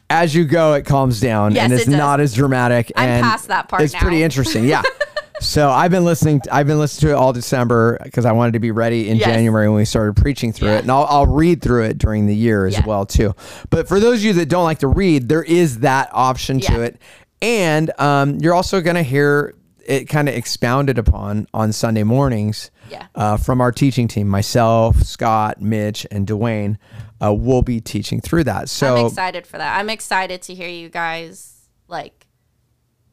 as 0.09 0.33
you 0.33 0.45
go, 0.45 0.73
it 0.73 0.85
calms 0.87 1.19
down 1.19 1.53
Yes, 1.53 1.65
and 1.65 1.73
it's 1.73 1.87
it 1.87 1.91
not 1.91 2.19
as 2.19 2.33
dramatic. 2.33 2.91
I'm 2.95 3.07
and 3.09 3.23
past 3.23 3.47
that 3.49 3.67
part 3.69 3.83
It's 3.83 3.93
now. 3.93 3.99
pretty 3.99 4.23
interesting. 4.23 4.63
Yeah. 4.65 4.81
so 5.39 5.69
I've 5.69 5.91
been 5.91 6.05
listening. 6.05 6.41
I've 6.51 6.67
been 6.67 6.79
listening 6.79 7.09
to 7.09 7.15
it 7.15 7.17
all 7.17 7.33
December 7.33 7.97
because 8.03 8.25
I 8.25 8.31
wanted 8.31 8.53
to 8.53 8.59
be 8.59 8.71
ready 8.71 9.09
in 9.09 9.17
Yes. 9.17 9.27
January 9.27 9.67
when 9.67 9.77
we 9.77 9.85
started 9.85 10.15
preaching 10.15 10.51
through 10.53 10.69
Yeah. 10.69 10.75
it, 10.77 10.81
and 10.81 10.91
I'll, 10.91 11.05
I'll 11.09 11.27
read 11.27 11.61
through 11.61 11.85
it 11.85 11.97
during 11.97 12.27
the 12.27 12.35
year 12.35 12.65
as 12.65 12.73
Yeah. 12.75 12.85
well 12.85 13.05
too. 13.05 13.33
But 13.69 13.87
for 13.87 13.99
those 13.99 14.19
of 14.19 14.23
you 14.25 14.33
that 14.33 14.47
don't 14.49 14.63
like 14.63 14.79
to 14.79 14.87
read, 14.87 15.29
there 15.29 15.43
is 15.43 15.79
that 15.79 16.09
option 16.13 16.59
to 16.61 16.81
it, 16.81 17.01
and 17.41 17.91
um, 17.99 18.37
you're 18.39 18.53
also 18.53 18.81
going 18.81 18.95
to 18.97 19.03
hear 19.03 19.55
it 19.85 20.07
kind 20.07 20.29
of 20.29 20.35
expounded 20.35 20.97
upon 20.99 21.47
on 21.53 21.71
Sunday 21.71 22.03
mornings 22.03 22.69
Yeah. 22.91 23.07
uh, 23.15 23.37
from 23.37 23.59
our 23.59 23.71
teaching 23.71 24.07
team. 24.07 24.27
Myself, 24.27 25.01
Scott, 25.03 25.59
Mitch, 25.61 26.05
and 26.11 26.27
Dwayne 26.27 26.77
uh, 27.23 27.33
will 27.33 27.63
be 27.63 27.81
teaching 27.81 28.21
through 28.21 28.43
that. 28.43 28.69
So 28.69 28.95
i'm 28.97 29.05
excited 29.07 29.45
for 29.47 29.57
that 29.57 29.77
i'm 29.77 29.89
excited 29.89 30.41
to 30.43 30.53
hear 30.55 30.69
you 30.69 30.87
guys 30.89 31.67
like 31.89 32.27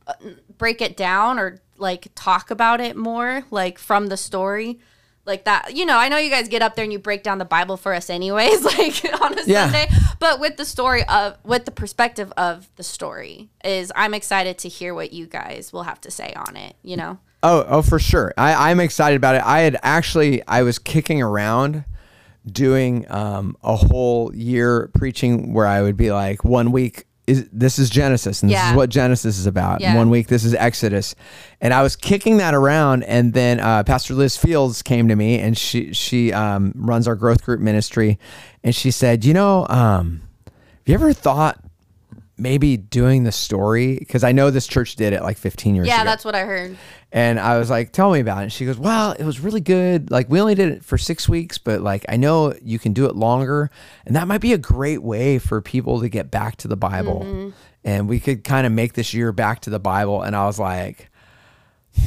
uh, 0.06 0.12
break 0.58 0.80
it 0.80 0.96
down 0.96 1.38
or 1.40 1.58
like 1.78 2.08
talk 2.14 2.50
about 2.50 2.80
it 2.80 2.96
more 2.96 3.44
like 3.50 3.78
from 3.78 4.06
the 4.08 4.16
story 4.16 4.78
like 5.24 5.44
that 5.44 5.74
you 5.76 5.84
know 5.84 5.98
i 5.98 6.08
know 6.08 6.16
you 6.18 6.30
guys 6.30 6.48
get 6.48 6.62
up 6.62 6.74
there 6.76 6.84
and 6.84 6.92
you 6.92 6.98
break 6.98 7.22
down 7.22 7.38
the 7.38 7.44
bible 7.44 7.76
for 7.76 7.92
us 7.94 8.08
anyways 8.10 8.62
like 8.78 9.04
on 9.20 9.38
a 9.38 9.42
Yeah. 9.44 9.70
sunday 9.70 9.88
but 10.20 10.38
with 10.40 10.56
the 10.56 10.64
story 10.64 11.04
of 11.08 11.36
with 11.44 11.64
the 11.64 11.70
perspective 11.70 12.32
of 12.36 12.68
the 12.76 12.82
story 12.82 13.50
is 13.64 13.90
i'm 13.96 14.14
excited 14.14 14.58
to 14.58 14.68
hear 14.68 14.94
what 14.94 15.12
you 15.12 15.26
guys 15.26 15.72
will 15.72 15.82
have 15.84 16.00
to 16.02 16.10
say 16.10 16.32
on 16.34 16.56
it 16.56 16.76
you 16.82 16.96
know 16.96 17.18
Oh, 17.42 17.64
oh, 17.68 17.82
for 17.82 18.00
sure. 18.00 18.32
I, 18.36 18.70
I'm 18.70 18.80
excited 18.80 19.14
about 19.14 19.36
it. 19.36 19.42
I 19.44 19.60
had 19.60 19.76
actually, 19.82 20.42
I 20.48 20.62
was 20.62 20.80
kicking 20.80 21.22
around 21.22 21.84
doing 22.50 23.08
um, 23.10 23.56
a 23.62 23.76
whole 23.76 24.34
year 24.34 24.90
preaching 24.94 25.52
where 25.52 25.66
I 25.66 25.82
would 25.82 25.96
be 25.96 26.10
like, 26.10 26.44
one 26.44 26.72
week 26.72 27.05
is 27.26 27.48
this 27.52 27.78
is 27.78 27.90
Genesis, 27.90 28.42
and 28.42 28.50
this 28.50 28.54
Yeah. 28.56 28.70
is 28.70 28.76
what 28.76 28.88
Genesis 28.90 29.38
is 29.38 29.46
about. 29.46 29.80
Yeah. 29.80 29.96
one 29.96 30.10
week 30.10 30.28
this 30.28 30.44
is 30.44 30.54
Exodus, 30.54 31.14
and 31.60 31.74
I 31.74 31.82
was 31.82 31.96
kicking 31.96 32.36
that 32.36 32.54
around, 32.54 33.02
and 33.04 33.32
then 33.32 33.58
uh, 33.60 33.82
Pastor 33.84 34.14
Liz 34.14 34.36
Fields 34.36 34.82
came 34.82 35.08
to 35.08 35.16
me, 35.16 35.38
and 35.40 35.56
she 35.58 35.92
she 35.92 36.32
um, 36.32 36.72
runs 36.76 37.08
our 37.08 37.16
growth 37.16 37.42
group 37.44 37.60
ministry, 37.60 38.18
and 38.62 38.74
she 38.74 38.90
said, 38.90 39.24
you 39.24 39.34
know, 39.34 39.66
um, 39.68 40.22
have 40.46 40.52
you 40.86 40.94
ever 40.94 41.12
thought? 41.12 41.58
Maybe 42.38 42.76
doing 42.76 43.24
the 43.24 43.32
story 43.32 43.98
because 43.98 44.22
I 44.22 44.32
know 44.32 44.50
this 44.50 44.66
church 44.66 44.96
did 44.96 45.12
it 45.12 45.22
like 45.22 45.38
15 45.38 45.74
years 45.74 45.86
yeah 45.88 46.02
ago. 46.02 46.04
that's 46.04 46.24
what 46.24 46.34
i 46.34 46.40
heard 46.44 46.76
And 47.12 47.40
I 47.40 47.58
was 47.58 47.70
like, 47.70 47.92
tell 47.92 48.12
me 48.12 48.20
about 48.20 48.40
it. 48.40 48.42
And 48.42 48.52
she 48.52 48.66
goes, 48.66 48.76
well, 48.78 49.12
it 49.12 49.24
was 49.24 49.40
really 49.40 49.60
good. 49.62 50.10
Like, 50.10 50.28
we 50.28 50.38
only 50.40 50.54
did 50.54 50.70
it 50.70 50.84
for 50.84 50.98
six 50.98 51.28
weeks, 51.28 51.56
but 51.56 51.80
like, 51.80 52.04
I 52.10 52.16
know 52.16 52.52
you 52.62 52.78
can 52.78 52.92
do 52.92 53.06
it 53.06 53.16
longer. 53.16 53.70
And 54.04 54.16
that 54.16 54.28
might 54.28 54.42
be 54.42 54.52
a 54.52 54.58
great 54.58 55.02
way 55.02 55.38
for 55.38 55.62
people 55.62 56.00
to 56.00 56.08
get 56.10 56.30
back 56.30 56.56
to 56.56 56.68
the 56.68 56.76
Bible. 56.76 57.22
Mm-hmm. 57.24 57.50
And 57.84 58.08
we 58.08 58.20
could 58.20 58.44
kind 58.44 58.66
of 58.66 58.72
make 58.72 58.92
this 58.94 59.14
year 59.14 59.32
back 59.32 59.60
to 59.60 59.70
the 59.70 59.78
Bible. 59.78 60.20
And 60.20 60.36
I 60.36 60.44
was 60.44 60.58
like, 60.58 61.08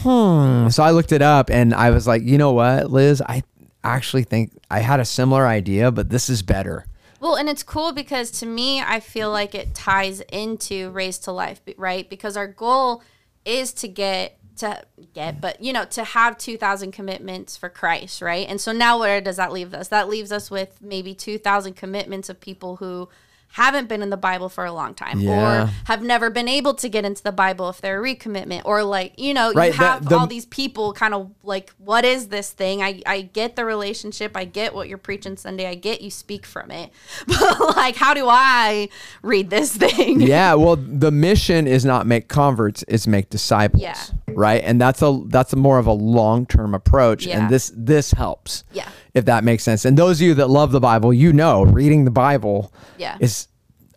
hmm. 0.01 0.67
So 0.69 0.83
I 0.83 0.91
looked 0.91 1.11
it 1.11 1.21
up 1.21 1.49
and 1.49 1.73
I 1.73 1.89
was 1.89 2.05
like, 2.05 2.21
you 2.21 2.37
know 2.37 2.51
what, 2.51 2.91
Liz? 2.91 3.21
I 3.25 3.41
actually 3.83 4.23
think 4.23 4.51
I 4.69 4.79
had 4.79 4.99
a 4.99 5.05
similar 5.05 5.47
idea, 5.47 5.91
but 5.91 6.09
this 6.09 6.29
is 6.29 6.41
better. 6.43 6.85
Well, 7.19 7.36
and 7.36 7.49
it's 7.49 7.63
cool 7.63 7.91
because 7.91 8.32
to 8.39 8.45
me, 8.45 8.82
I 8.82 8.99
feel 8.99 9.29
like 9.29 9.53
it 9.53 9.75
ties 9.75 10.21
into 10.32 10.89
Raised 10.91 11.25
to 11.25 11.32
Life, 11.32 11.62
right? 11.77 12.10
Because 12.10 12.38
our 12.38 12.47
goal 12.47 13.03
is 13.45 13.73
to 13.73 13.88
get 13.88 14.38
to 14.58 14.84
get, 15.13 15.39
but 15.39 15.62
you 15.62 15.71
know, 15.71 15.86
to 15.86 16.03
have 16.03 16.38
2,000 16.38 16.91
commitments 16.91 17.55
for 17.58 17.69
Christ, 17.69 18.21
right? 18.21 18.47
And 18.47 18.60
so 18.60 18.71
now 18.71 18.99
where 18.99 19.21
does 19.21 19.38
that 19.38 19.53
leave 19.53 19.73
us? 19.73 19.88
That 19.88 20.10
leaves 20.10 20.32
us 20.32 20.51
with 20.51 20.82
maybe 20.82 21.13
2,000 21.13 21.75
commitments 21.75 22.29
of 22.29 22.39
people 22.39 22.75
who 22.77 23.10
haven't 23.53 23.89
been 23.89 24.01
in 24.03 24.09
the 24.12 24.17
Bible 24.17 24.47
for 24.47 24.63
a 24.63 24.71
long 24.71 24.93
time 24.93 25.19
Yeah. 25.19 25.63
or 25.63 25.69
have 25.85 26.03
never 26.03 26.29
been 26.29 26.47
able 26.47 26.75
to 26.75 26.88
get 26.88 27.03
into 27.03 27.23
the 27.23 27.31
Bible 27.31 27.67
if 27.69 27.81
they're 27.81 28.03
a 28.03 28.15
recommitment 28.15 28.62
or 28.63 28.83
like, 28.83 29.13
you 29.17 29.33
know, 29.33 29.51
Right, 29.53 29.71
you 29.73 29.77
the- 29.79 29.83
have 29.85 30.07
the- 30.09 30.17
all 30.17 30.27
these 30.27 30.45
people 30.45 30.93
kind 30.93 31.13
of 31.15 31.31
like, 31.43 31.71
what 31.79 32.05
is 32.05 32.27
this 32.27 32.51
thing? 32.51 32.83
I, 32.83 33.01
I 33.07 33.21
get 33.21 33.55
the 33.55 33.65
relationship. 33.65 34.38
I 34.38 34.45
get 34.45 34.75
what 34.75 34.88
you're 34.88 34.97
preaching 34.99 35.35
Sunday. 35.35 35.65
I 35.67 35.73
get 35.75 36.01
you 36.01 36.12
speak 36.12 36.45
from 36.45 36.69
it. 36.71 36.91
But 37.27 37.75
like, 37.75 37.95
how 37.95 38.13
do 38.13 38.27
I 38.29 38.89
read 39.23 39.49
this 39.49 39.75
thing? 39.75 40.21
yeah 40.21 40.53
well 40.53 40.75
the 40.75 41.12
mission 41.12 41.65
is 41.67 41.83
not 41.85 42.05
make 42.05 42.27
converts 42.27 42.83
it's 42.88 43.07
make 43.07 43.29
disciples 43.29 43.81
Yeah. 43.81 43.95
right 44.27 44.62
and 44.63 44.79
that's 44.79 45.01
a 45.01 45.21
that's 45.27 45.53
a 45.53 45.55
more 45.55 45.79
of 45.79 45.88
a 45.88 45.91
long-term 45.93 46.73
approach 46.75 47.25
Yeah. 47.25 47.39
and 47.39 47.49
this 47.49 47.71
this 47.75 48.12
helps 48.12 48.63
Yeah. 48.73 48.88
If 49.13 49.26
that 49.26 49.43
makes 49.43 49.63
sense 49.63 49.86
and 49.86 49.98
those 49.98 50.19
of 50.22 50.28
you 50.28 50.34
that 50.34 50.50
love 50.50 50.72
the 50.72 50.80
bible 50.80 51.13
you 51.13 51.32
know 51.34 51.63
reading 51.63 52.06
the 52.06 52.12
bible 52.12 52.72
Yeah. 52.98 53.17
is 53.19 53.48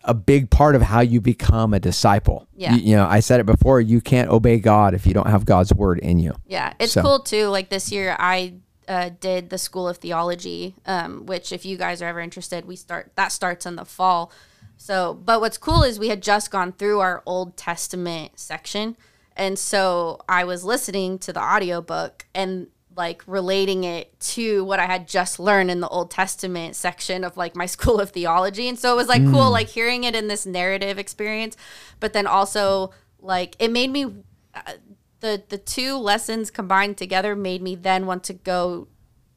a 0.05 0.13
big 0.13 0.49
part 0.49 0.75
of 0.75 0.81
how 0.81 0.99
you 0.99 1.21
become 1.21 1.73
a 1.73 1.79
disciple 1.79 2.47
Yeah. 2.55 2.75
you, 2.75 2.81
you 2.91 2.95
know 2.95 3.05
i 3.07 3.19
said 3.19 3.39
it 3.39 3.45
before 3.45 3.79
you 3.79 4.01
can't 4.01 4.29
obey 4.29 4.59
god 4.59 4.93
if 4.93 5.05
you 5.07 5.13
don't 5.13 5.27
have 5.27 5.45
god's 5.45 5.73
word 5.73 5.99
in 5.99 6.19
you 6.19 6.33
Yeah, 6.47 6.73
it's 6.79 6.93
So- 6.93 7.01
cool 7.01 7.19
too. 7.19 7.47
Like 7.47 7.69
this 7.69 7.91
year, 7.91 8.15
I 8.19 8.55
uh, 8.85 9.11
did 9.21 9.49
the 9.49 9.57
School 9.57 9.87
of 9.87 9.97
Theology, 9.97 10.75
um, 10.85 11.25
which 11.25 11.53
if 11.53 11.65
you 11.65 11.77
guys 11.77 12.01
are 12.01 12.05
ever 12.07 12.19
interested, 12.19 12.65
we 12.65 12.75
start 12.75 13.11
that 13.15 13.31
starts 13.31 13.65
in 13.65 13.77
the 13.77 13.85
fall. 13.85 14.29
So, 14.75 15.13
but 15.13 15.39
what's 15.39 15.57
cool 15.57 15.83
is 15.83 15.97
we 15.99 16.09
had 16.09 16.21
just 16.21 16.51
gone 16.51 16.73
through 16.73 16.99
our 16.99 17.23
Old 17.25 17.55
Testament 17.55 18.33
section, 18.35 18.97
and 19.37 19.57
so 19.57 20.19
I 20.27 20.43
was 20.43 20.65
listening 20.65 21.17
to 21.19 21.31
the 21.31 21.41
audiobook 21.41 22.25
and 22.35 22.67
like 22.95 23.23
relating 23.25 23.83
it 23.83 24.19
to 24.19 24.63
what 24.65 24.79
I 24.79 24.85
had 24.85 25.07
just 25.07 25.39
learned 25.39 25.71
in 25.71 25.79
the 25.79 25.87
Old 25.87 26.11
Testament 26.11 26.75
section 26.75 27.23
of 27.23 27.37
like 27.37 27.55
my 27.55 27.65
School 27.73 27.99
of 27.99 28.11
Theology, 28.11 28.67
and 28.67 28.77
so 28.77 28.93
it 28.93 28.95
was 28.95 29.07
like 29.07 29.23
cool, 29.23 29.49
mm. 29.49 29.51
like 29.51 29.67
hearing 29.67 30.03
it 30.03 30.15
in 30.15 30.27
this 30.27 30.45
narrative 30.45 30.97
experience, 30.97 31.57
but 31.99 32.13
then 32.13 32.27
also 32.27 32.91
like 33.19 33.55
it 33.59 33.71
made 33.71 33.91
me 33.91 34.05
uh, 34.53 34.73
the 35.19 35.43
the 35.49 35.57
two 35.57 35.97
lessons 35.97 36.51
combined 36.51 36.97
together 36.97 37.35
made 37.35 37.61
me 37.61 37.75
then 37.75 38.05
want 38.05 38.23
to 38.25 38.33
go 38.33 38.87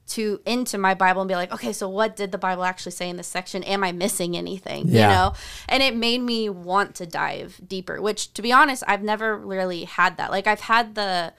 to 0.08 0.40
into 0.46 0.78
my 0.78 0.94
Bible 0.94 1.22
and 1.22 1.28
be 1.28 1.34
like, 1.34 1.52
okay, 1.52 1.72
so 1.72 1.88
what 1.88 2.16
did 2.16 2.32
the 2.32 2.38
Bible 2.38 2.64
actually 2.64 2.92
say 2.92 3.08
in 3.08 3.16
this 3.16 3.26
section? 3.26 3.62
Am 3.64 3.82
I 3.82 3.92
missing 3.92 4.36
anything? 4.36 4.88
Yeah. 4.88 5.08
You 5.08 5.14
know? 5.14 5.32
And 5.68 5.82
it 5.82 5.96
made 5.96 6.20
me 6.22 6.48
want 6.48 6.94
to 6.96 7.06
dive 7.06 7.60
deeper, 7.66 8.00
which 8.00 8.32
to 8.34 8.42
be 8.42 8.52
honest, 8.52 8.84
I've 8.86 9.02
never 9.02 9.36
really 9.36 9.84
had 9.84 10.16
that. 10.18 10.30
Like 10.30 10.46
I've 10.46 10.60
had 10.60 10.94
the 10.94 11.32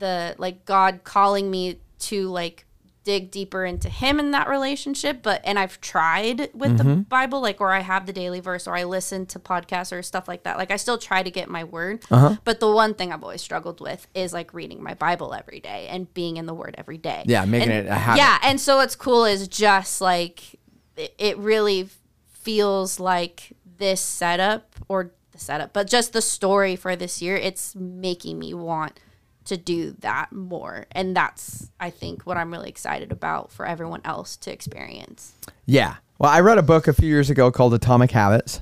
the 0.00 0.34
like 0.38 0.64
God 0.64 1.00
calling 1.04 1.50
me 1.50 1.78
to 2.00 2.28
like 2.28 2.66
dig 3.02 3.30
deeper 3.30 3.64
into 3.64 3.88
him 3.88 4.20
in 4.20 4.30
that 4.32 4.46
relationship 4.46 5.22
but 5.22 5.40
and 5.42 5.58
I've 5.58 5.80
tried 5.80 6.50
with 6.52 6.76
the 6.76 6.84
Bible 6.84 7.40
like 7.40 7.58
where 7.58 7.70
I 7.72 7.80
have 7.80 8.04
the 8.04 8.12
daily 8.12 8.40
verse 8.40 8.66
or 8.66 8.76
I 8.76 8.84
listen 8.84 9.24
to 9.26 9.38
podcasts 9.38 9.90
or 9.90 10.02
stuff 10.02 10.28
like 10.28 10.42
that 10.42 10.58
like 10.58 10.70
I 10.70 10.76
still 10.76 10.98
try 10.98 11.22
to 11.22 11.30
get 11.30 11.48
my 11.48 11.64
word 11.64 12.04
uh-huh. 12.10 12.36
but 12.44 12.60
the 12.60 12.70
one 12.70 12.92
thing 12.92 13.10
I've 13.10 13.22
always 13.22 13.40
struggled 13.40 13.80
with 13.80 14.06
is 14.14 14.34
like 14.34 14.52
reading 14.52 14.82
my 14.82 14.92
Bible 14.92 15.32
every 15.32 15.60
day 15.60 15.88
and 15.88 16.12
being 16.12 16.36
in 16.36 16.44
the 16.44 16.52
word 16.52 16.74
every 16.76 16.98
day 16.98 17.22
Yeah, 17.26 17.46
making 17.46 17.70
And- 17.70 17.86
it 17.86 17.90
a 17.90 17.94
habit. 17.94 18.18
yeah 18.18 18.38
and 18.42 18.60
so 18.60 18.76
what's 18.76 18.96
cool 18.96 19.24
is 19.24 19.48
just 19.48 20.02
like 20.02 20.58
it, 20.98 21.14
it 21.18 21.38
really 21.38 21.88
feels 22.28 23.00
like 23.00 23.52
this 23.78 24.00
setup 24.02 24.74
or 24.88 25.12
the 25.32 25.38
setup 25.38 25.72
but 25.72 25.86
just 25.88 26.12
the 26.12 26.20
story 26.22 26.76
for 26.76 26.96
this 26.96 27.22
year 27.22 27.36
it's 27.36 27.74
making 27.74 28.38
me 28.38 28.52
want 28.52 29.00
to 29.44 29.56
do 29.56 29.92
that 30.00 30.30
more 30.32 30.86
and 30.92 31.16
that's 31.16 31.70
i 31.80 31.88
think 31.90 32.22
what 32.26 32.36
i'm 32.36 32.50
really 32.52 32.68
excited 32.68 33.10
about 33.10 33.50
for 33.50 33.66
everyone 33.66 34.00
else 34.04 34.36
to 34.36 34.52
experience 34.52 35.32
Yeah. 35.66 35.96
Well, 36.18 36.30
I 36.30 36.40
read 36.40 36.58
a 36.58 36.62
book 36.62 36.86
a 36.88 36.92
few 36.92 37.08
years 37.08 37.30
ago 37.30 37.50
called 37.50 37.72
Atomic 37.72 38.10
Habits. 38.10 38.60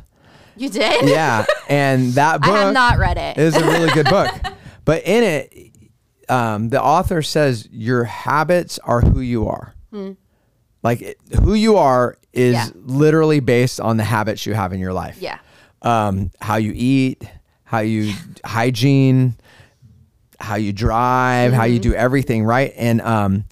You 0.56 0.68
did? 0.70 1.08
Yeah, 1.08 1.44
and 1.68 2.12
that 2.12 2.40
book 2.40 2.50
I 2.54 2.58
have 2.66 2.72
not 2.74 2.98
read 2.98 3.16
it. 3.18 3.36
is 3.38 3.56
a 3.56 3.64
really 3.64 3.90
good 3.92 4.06
book. 4.06 4.30
But 4.84 5.02
in 5.04 5.22
it, 5.24 5.72
um, 6.28 6.68
the 6.70 6.80
author 6.82 7.20
says 7.22 7.68
your 7.72 8.04
habits 8.04 8.78
are 8.80 9.00
who 9.00 9.20
you 9.20 9.48
are. 9.48 9.74
Like 10.82 11.02
it- 11.02 11.18
who 11.42 11.54
you 11.54 11.76
are 11.76 12.16
is 12.32 12.56
Hmm. 12.56 12.78
Yeah. 12.78 12.82
literally 12.96 13.40
based 13.40 13.80
on 13.80 13.96
the 13.96 14.04
habits 14.04 14.46
you 14.46 14.54
have 14.54 14.72
in 14.72 14.78
your 14.80 14.92
life. 14.92 15.18
yeah. 15.20 15.38
Um, 15.82 16.30
how 16.40 16.56
you 16.56 16.72
eat, 16.74 17.24
how 17.64 17.80
you 17.80 18.14
hygiene, 18.44 19.36
how 20.40 20.56
you 20.56 20.72
drive, 20.72 21.52
how 21.52 21.62
Mm-hmm. 21.64 21.72
you 21.72 21.78
do 21.80 21.94
everything 21.94 22.44
right. 22.44 22.72
And 22.76 23.00
um, 23.00 23.44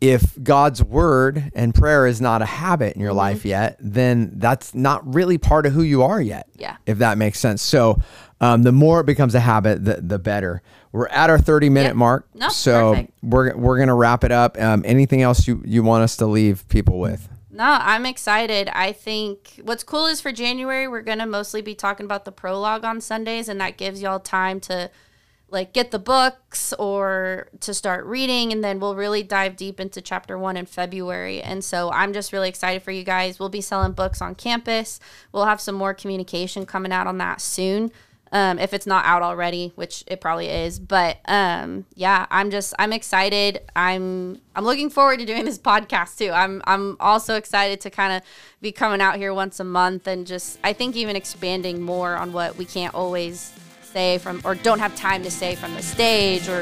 if 0.00 0.40
God's 0.42 0.82
word 0.82 1.50
and 1.54 1.74
prayer 1.74 2.06
is 2.06 2.20
not 2.20 2.42
a 2.42 2.46
habit 2.46 2.94
in 2.94 3.00
your 3.00 3.10
Mm-hmm. 3.10 3.16
life 3.18 3.44
yet, 3.44 3.76
then 3.80 4.32
that's 4.36 4.74
not 4.74 5.14
really 5.14 5.38
part 5.38 5.66
of 5.66 5.72
who 5.72 5.82
you 5.82 6.02
are 6.02 6.20
yet. 6.20 6.48
Yeah. 6.56 6.76
If 6.86 6.98
that 6.98 7.18
makes 7.18 7.40
sense. 7.40 7.62
So 7.62 8.00
um, 8.40 8.62
the 8.62 8.72
more 8.72 9.00
it 9.00 9.06
becomes 9.06 9.34
a 9.34 9.40
habit, 9.40 9.84
the, 9.84 10.00
the 10.00 10.18
better. 10.18 10.62
We're 10.92 11.08
at 11.08 11.28
our 11.30 11.38
30 11.38 11.68
minute 11.70 11.88
Yeah. 11.88 11.92
mark. 11.94 12.28
No, 12.34 12.48
so 12.48 12.92
perfect. 12.92 13.12
we're, 13.22 13.56
we're 13.56 13.76
going 13.76 13.88
to 13.88 13.94
wrap 13.94 14.22
it 14.24 14.30
up. 14.32 14.58
Um, 14.60 14.82
anything 14.86 15.22
else 15.22 15.46
you, 15.48 15.62
you 15.66 15.82
want 15.82 16.02
us 16.04 16.16
to 16.18 16.26
leave 16.26 16.66
people 16.68 16.98
with? 17.00 17.28
No, 17.50 17.64
I'm 17.64 18.06
excited. 18.06 18.68
I 18.72 18.92
think 18.92 19.60
what's 19.64 19.82
cool 19.82 20.06
is 20.06 20.20
for 20.20 20.30
January, 20.30 20.86
we're 20.86 21.02
going 21.02 21.18
to 21.18 21.26
mostly 21.26 21.60
be 21.60 21.74
talking 21.74 22.04
about 22.06 22.24
the 22.24 22.30
prologue 22.30 22.84
on 22.84 23.00
Sundays, 23.00 23.48
and 23.48 23.60
that 23.60 23.76
gives 23.76 24.00
y'all 24.00 24.20
time 24.20 24.60
to 24.60 24.90
like 25.50 25.72
get 25.72 25.90
the 25.90 25.98
books 25.98 26.72
or 26.74 27.48
to 27.60 27.72
start 27.72 28.04
reading. 28.04 28.52
And 28.52 28.62
then 28.62 28.80
we'll 28.80 28.94
really 28.94 29.22
dive 29.22 29.56
deep 29.56 29.80
into 29.80 30.00
chapter 30.00 30.38
one 30.38 30.56
in 30.56 30.66
February. 30.66 31.42
And 31.42 31.64
so 31.64 31.90
I'm 31.90 32.12
just 32.12 32.32
really 32.32 32.48
excited 32.48 32.82
for 32.82 32.90
you 32.90 33.04
guys. 33.04 33.38
We'll 33.38 33.48
be 33.48 33.60
selling 33.60 33.92
books 33.92 34.20
on 34.20 34.34
campus. 34.34 35.00
We'll 35.32 35.46
have 35.46 35.60
some 35.60 35.74
more 35.74 35.94
communication 35.94 36.66
coming 36.66 36.92
out 36.92 37.06
on 37.06 37.18
that 37.18 37.40
soon. 37.40 37.90
Um, 38.30 38.58
if 38.58 38.74
it's 38.74 38.86
not 38.86 39.06
out 39.06 39.22
already, 39.22 39.72
which 39.74 40.04
it 40.06 40.20
probably 40.20 40.48
is, 40.48 40.78
but 40.78 41.16
um, 41.24 41.86
yeah, 41.94 42.26
I'm 42.30 42.50
just 42.50 42.74
I'm 42.78 42.92
excited. 42.92 43.62
I'm 43.74 44.42
I'm 44.54 44.66
looking 44.66 44.90
forward 44.90 45.20
to 45.20 45.24
doing 45.24 45.46
this 45.46 45.58
podcast 45.58 46.18
too. 46.18 46.30
I'm 46.30 46.60
I'm 46.66 46.98
also 47.00 47.36
excited 47.36 47.80
to 47.80 47.90
kind 47.90 48.12
of 48.12 48.22
be 48.60 48.70
coming 48.70 49.00
out 49.00 49.16
here 49.16 49.32
once 49.32 49.60
a 49.60 49.64
month 49.64 50.06
and 50.06 50.26
just 50.26 50.58
I 50.62 50.74
think 50.74 50.94
even 50.94 51.16
expanding 51.16 51.80
more 51.80 52.16
on 52.16 52.34
what 52.34 52.56
we 52.56 52.66
can't 52.66 52.94
always 52.94 53.50
say 53.92 54.18
from 54.18 54.40
or 54.44 54.54
don't 54.54 54.78
have 54.78 54.94
time 54.94 55.22
to 55.22 55.30
say 55.30 55.54
from 55.54 55.74
the 55.74 55.82
stage 55.82 56.48
or 56.48 56.60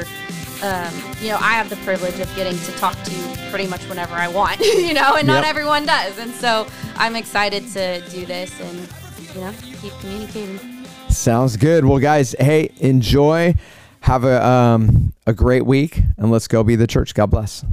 um, 0.63 0.93
you 1.21 1.29
know 1.29 1.37
I 1.39 1.53
have 1.53 1.69
the 1.69 1.75
privilege 1.77 2.19
of 2.19 2.33
getting 2.35 2.57
to 2.57 2.71
talk 2.73 3.01
to 3.03 3.11
you 3.11 3.49
pretty 3.49 3.67
much 3.67 3.81
whenever 3.89 4.15
I 4.15 4.27
want, 4.27 4.59
you 4.87 4.93
know, 4.93 5.15
and 5.15 5.27
not 5.27 5.43
Yep. 5.43 5.45
everyone 5.45 5.85
does, 5.85 6.17
and 6.17 6.31
so 6.33 6.67
I'm 6.95 7.15
excited 7.15 7.67
to 7.73 8.01
do 8.09 8.25
this 8.25 8.59
and 8.59 8.77
you 9.35 9.41
know 9.41 9.53
keep 9.81 9.93
communicating. 9.99 10.59
Sounds 11.09 11.57
good. 11.57 11.85
Well, 11.85 11.99
guys, 11.99 12.35
hey, 12.39 12.71
enjoy. 12.77 13.55
Have 14.01 14.23
a 14.23 14.45
um, 14.45 15.13
a 15.25 15.33
great 15.33 15.65
week, 15.65 16.01
and 16.17 16.31
let's 16.31 16.47
go 16.47 16.63
be 16.63 16.75
the 16.75 16.87
church. 16.87 17.13
God 17.13 17.27
bless. 17.31 17.63